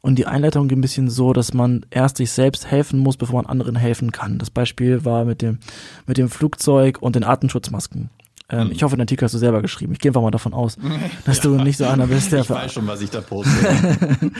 [0.06, 3.42] und die Einleitung ging ein bisschen so, dass man erst sich selbst helfen muss, bevor
[3.42, 4.38] man anderen helfen kann.
[4.38, 5.58] Das Beispiel war mit dem,
[6.06, 8.10] mit dem Flugzeug und den Atemschutzmasken.
[8.48, 8.72] Ähm, mhm.
[8.72, 9.94] Ich hoffe, den Artikel hast du selber geschrieben.
[9.94, 10.78] Ich gehe einfach mal davon aus,
[11.24, 12.42] dass ja, du nicht so einer bist, der.
[12.42, 13.50] Ich weiß schon, was ich da poste.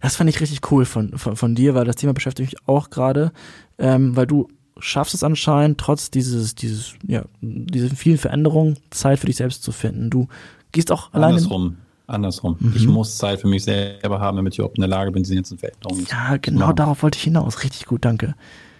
[0.00, 2.88] das fand ich richtig cool von, von, von dir, weil das Thema beschäftigt mich auch
[2.88, 3.32] gerade,
[3.78, 4.46] ähm, weil du
[4.78, 9.72] schaffst es anscheinend, trotz dieses, dieses, ja, diese vielen Veränderungen, Zeit für dich selbst zu
[9.72, 10.10] finden.
[10.10, 10.28] Du
[10.70, 11.38] gehst auch alleine.
[11.38, 12.56] Andersrum andersrum.
[12.58, 12.72] Mhm.
[12.76, 15.34] Ich muss Zeit für mich selber haben, damit ich überhaupt in der Lage bin, diese
[15.34, 17.62] ganzen Veränderungen Ja, genau darauf wollte ich hinaus.
[17.62, 18.34] Richtig gut, danke.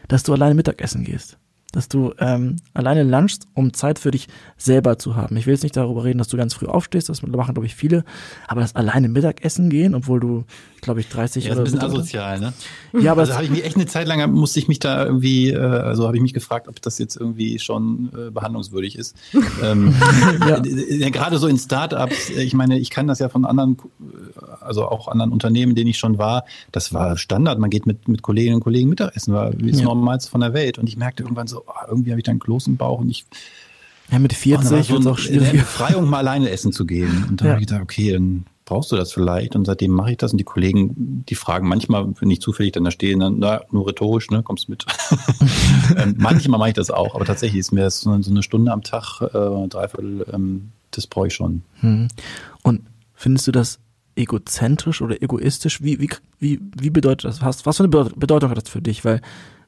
[0.08, 1.38] Dass du alleine Mittagessen gehst.
[1.72, 5.36] Dass du ähm, alleine lunchst, um Zeit für dich selber zu haben.
[5.36, 7.74] Ich will jetzt nicht darüber reden, dass du ganz früh aufstehst, das machen, glaube ich,
[7.74, 8.04] viele,
[8.46, 10.44] aber das alleine Mittagessen gehen, obwohl du,
[10.82, 12.52] glaube ich, 30 ja, oder ist ein bisschen asozial, ne?
[13.00, 15.50] Ja, aber also habe ich mich echt eine Zeit lang musste ich mich da irgendwie,
[15.50, 19.16] äh, also habe ich mich gefragt, ob das jetzt irgendwie schon äh, behandlungswürdig ist.
[19.62, 19.94] ähm,
[20.46, 20.62] ja.
[20.62, 21.10] ja.
[21.10, 23.78] Gerade so in Startups, ich meine, ich kann das ja von anderen,
[24.60, 27.58] also auch anderen Unternehmen, in denen ich schon war, das war Standard.
[27.58, 29.86] Man geht mit, mit Kolleginnen und Kollegen Mittagessen, war wie das ja.
[29.86, 30.78] Normalste von der Welt.
[30.78, 33.24] Und ich merkte irgendwann so, oh, irgendwie habe ich da einen im Bauch und ich
[34.10, 35.52] ja, mit 40 wird es auch schwierig.
[35.52, 37.24] Befreiung mal alleine essen zu gehen.
[37.30, 37.52] Und dann ja.
[37.54, 39.56] habe ich gedacht, okay, dann brauchst du das vielleicht?
[39.56, 40.32] Und seitdem mache ich das.
[40.32, 43.86] Und die Kollegen, die fragen manchmal, wenn ich zufällig dann da stehe, dann, na, nur
[43.86, 44.84] rhetorisch, ne, kommst mit.
[45.96, 48.82] ähm, manchmal mache ich das auch, aber tatsächlich ist mir das so eine Stunde am
[48.82, 51.62] Tag, äh, dreiviertel, ähm, das brauche ich schon.
[51.80, 52.08] Hm.
[52.62, 52.82] Und
[53.14, 53.78] findest du das
[54.16, 55.82] egozentrisch oder egoistisch?
[55.82, 57.42] Wie, wie, wie, wie bedeutet das?
[57.42, 59.04] Was, was für eine Bedeutung hat das für dich?
[59.04, 59.20] Weil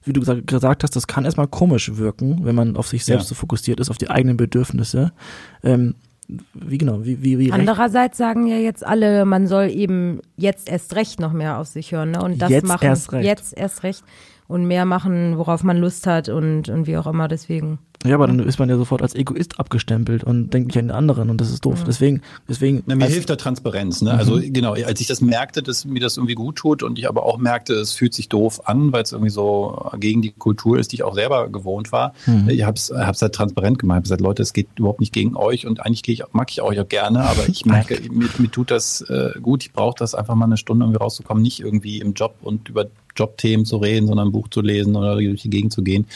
[0.05, 3.28] wie du gesagt hast, das kann erstmal komisch wirken, wenn man auf sich selbst ja.
[3.30, 5.12] so fokussiert ist, auf die eigenen Bedürfnisse.
[5.62, 5.95] Ähm,
[6.55, 10.95] wie genau, wie, wie, wie Andererseits sagen ja jetzt alle, man soll eben jetzt erst
[10.95, 12.22] recht noch mehr auf sich hören, ne?
[12.22, 13.26] Und das jetzt machen erst recht.
[13.26, 14.05] jetzt erst recht
[14.47, 17.78] und mehr machen, worauf man Lust hat und, und wie auch immer, deswegen.
[18.07, 20.90] Ja, aber dann ist man ja sofort als Egoist abgestempelt und denkt nicht an den
[20.95, 21.78] anderen und das ist doof.
[21.78, 21.84] Ja.
[21.86, 22.82] Deswegen, deswegen.
[22.84, 24.11] Na, mir hilft da Transparenz, ne?
[24.11, 24.38] Also, mhm.
[24.40, 27.24] Also genau, als ich das merkte, dass mir das irgendwie gut tut und ich aber
[27.24, 30.92] auch merkte, es fühlt sich doof an, weil es irgendwie so gegen die Kultur ist,
[30.92, 32.12] die ich auch selber gewohnt war.
[32.26, 32.51] Mhm.
[32.51, 35.66] Ich habe es halt transparent gemacht, habe gesagt, Leute, es geht überhaupt nicht gegen euch
[35.66, 39.01] und eigentlich ich, mag ich euch auch gerne, aber ich merke, mir, mir tut das
[39.09, 39.62] äh, gut.
[39.62, 42.86] Ich brauche das einfach mal eine Stunde, irgendwie rauszukommen, nicht irgendwie im Job und über
[43.17, 46.07] Jobthemen zu reden, sondern ein Buch zu lesen oder durch die Gegend zu gehen.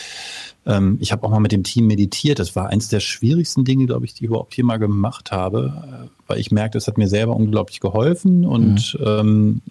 [0.66, 2.38] Ähm, ich habe auch mal mit dem Team meditiert.
[2.38, 6.08] Das war eines der schwierigsten Dinge, glaube ich, die ich überhaupt hier mal gemacht habe,
[6.26, 9.06] weil ich merkte, es hat mir selber unglaublich geholfen und mhm.
[9.06, 9.62] ähm,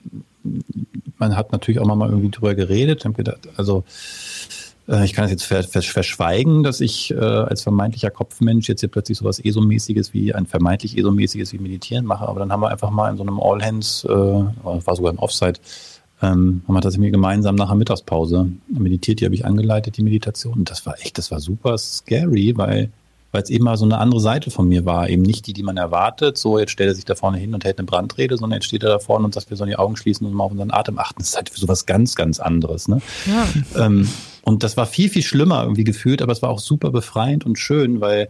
[1.17, 2.99] man hat natürlich auch mal irgendwie drüber geredet.
[2.99, 3.84] Ich habe gedacht, also
[4.88, 9.17] äh, ich kann es jetzt verschweigen, dass ich äh, als vermeintlicher Kopfmensch jetzt hier plötzlich
[9.17, 12.28] sowas ESO-mäßiges wie ein vermeintlich ESO-mäßiges wie Meditieren mache.
[12.28, 15.59] Aber dann haben wir einfach mal in so einem All-Hands, äh, war sogar ein Offside,
[16.22, 19.20] ähm, haben wir tatsächlich gemeinsam nach der Mittagspause meditiert.
[19.20, 20.59] Die habe ich angeleitet, die Meditation.
[20.59, 22.89] Und das war echt, das war super scary, weil
[23.32, 25.09] weil es eben mal so eine andere Seite von mir war.
[25.09, 26.38] Eben nicht die, die man erwartet.
[26.38, 28.84] So, jetzt stellt er sich da vorne hin und hält eine Brandrede, sondern jetzt steht
[28.84, 30.97] er da vorne und sagt, wir sollen die Augen schließen und mal auf unseren Atem
[30.97, 31.20] achten.
[31.20, 32.88] Das ist halt so was ganz, ganz anderes.
[32.88, 33.01] Ne?
[33.26, 33.86] Ja.
[33.86, 34.07] Ähm,
[34.43, 37.59] und das war viel, viel schlimmer irgendwie gefühlt, aber es war auch super befreiend und
[37.59, 38.30] schön, weil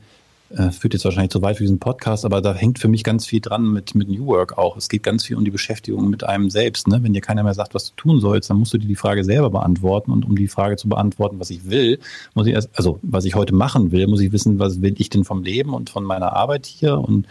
[0.49, 3.25] äh, führt jetzt wahrscheinlich zu weit für diesen Podcast, aber da hängt für mich ganz
[3.25, 4.77] viel dran mit, mit New Work auch.
[4.77, 6.87] Es geht ganz viel um die Beschäftigung mit einem selbst.
[6.87, 7.03] Ne?
[7.03, 9.23] Wenn dir keiner mehr sagt, was du tun sollst, dann musst du dir die Frage
[9.23, 10.11] selber beantworten.
[10.11, 11.99] Und um die Frage zu beantworten, was ich will,
[12.33, 15.09] muss ich erst, also was ich heute machen will, muss ich wissen, was will ich
[15.09, 16.97] denn vom Leben und von meiner Arbeit hier.
[16.97, 17.27] Und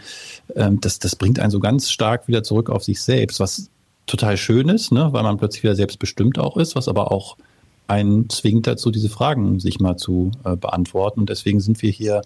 [0.55, 3.69] ähm, das, das bringt einen so ganz stark wieder zurück auf sich selbst, was
[4.05, 5.09] total schön ist, ne?
[5.11, 7.35] weil man plötzlich wieder selbstbestimmt auch ist, was aber auch
[7.87, 11.21] einen zwingt dazu, diese Fragen sich mal zu äh, beantworten.
[11.21, 12.21] Und deswegen sind wir hier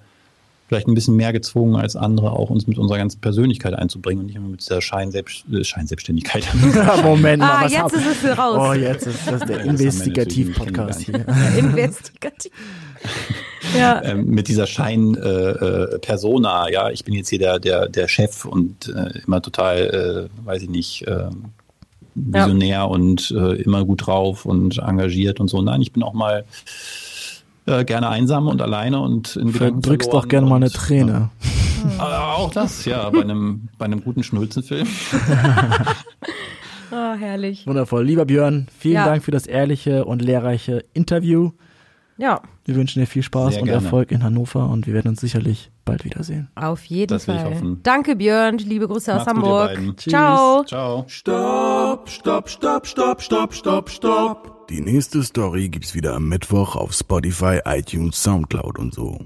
[0.72, 4.28] vielleicht ein bisschen mehr gezwungen als andere, auch uns mit unserer ganzen Persönlichkeit einzubringen und
[4.28, 6.48] nicht immer mit dieser Scheinselbst äh, Scheinselbstständigkeit.
[7.04, 7.66] Moment mal.
[7.66, 8.58] Ah, jetzt ist es raus.
[8.58, 11.26] Oh, jetzt ist das der Investigativ-Podcast hier.
[11.58, 12.54] Investigativ.
[13.78, 14.02] Ja.
[14.02, 18.46] Ähm, mit dieser Schein-Persona, äh, äh ja, ich bin jetzt hier der, der, der Chef
[18.46, 21.26] und äh, immer total, äh, weiß ich nicht, äh,
[22.16, 22.84] visionär ja.
[22.84, 25.62] und äh, immer gut drauf und engagiert und so.
[25.62, 26.46] Nein, ich bin auch mal
[27.66, 31.30] äh, gerne einsam und alleine und in Gedanken drückst doch gerne mal eine Träne.
[31.98, 32.34] Ja.
[32.36, 34.88] Auch das, ja, bei einem, bei einem guten Schnulzenfilm.
[36.92, 37.66] oh, herrlich.
[37.66, 38.06] Wundervoll.
[38.06, 39.06] Lieber Björn, vielen ja.
[39.06, 41.52] Dank für das ehrliche und lehrreiche Interview.
[42.22, 42.40] Ja.
[42.66, 43.84] Wir wünschen dir viel Spaß Sehr und gerne.
[43.84, 46.50] Erfolg in Hannover und wir werden uns sicherlich bald wiedersehen.
[46.54, 47.78] Auf jeden das Fall.
[47.82, 48.60] Danke, Björn.
[48.60, 49.76] Liebe Grüße aus Hamburg.
[49.98, 50.64] Ciao.
[50.64, 51.04] Ciao.
[51.08, 54.68] Stopp, stopp, stopp, stopp, stopp, stopp, stopp.
[54.68, 59.18] Die nächste Story gibt's wieder am Mittwoch auf Spotify, iTunes, Soundcloud und so.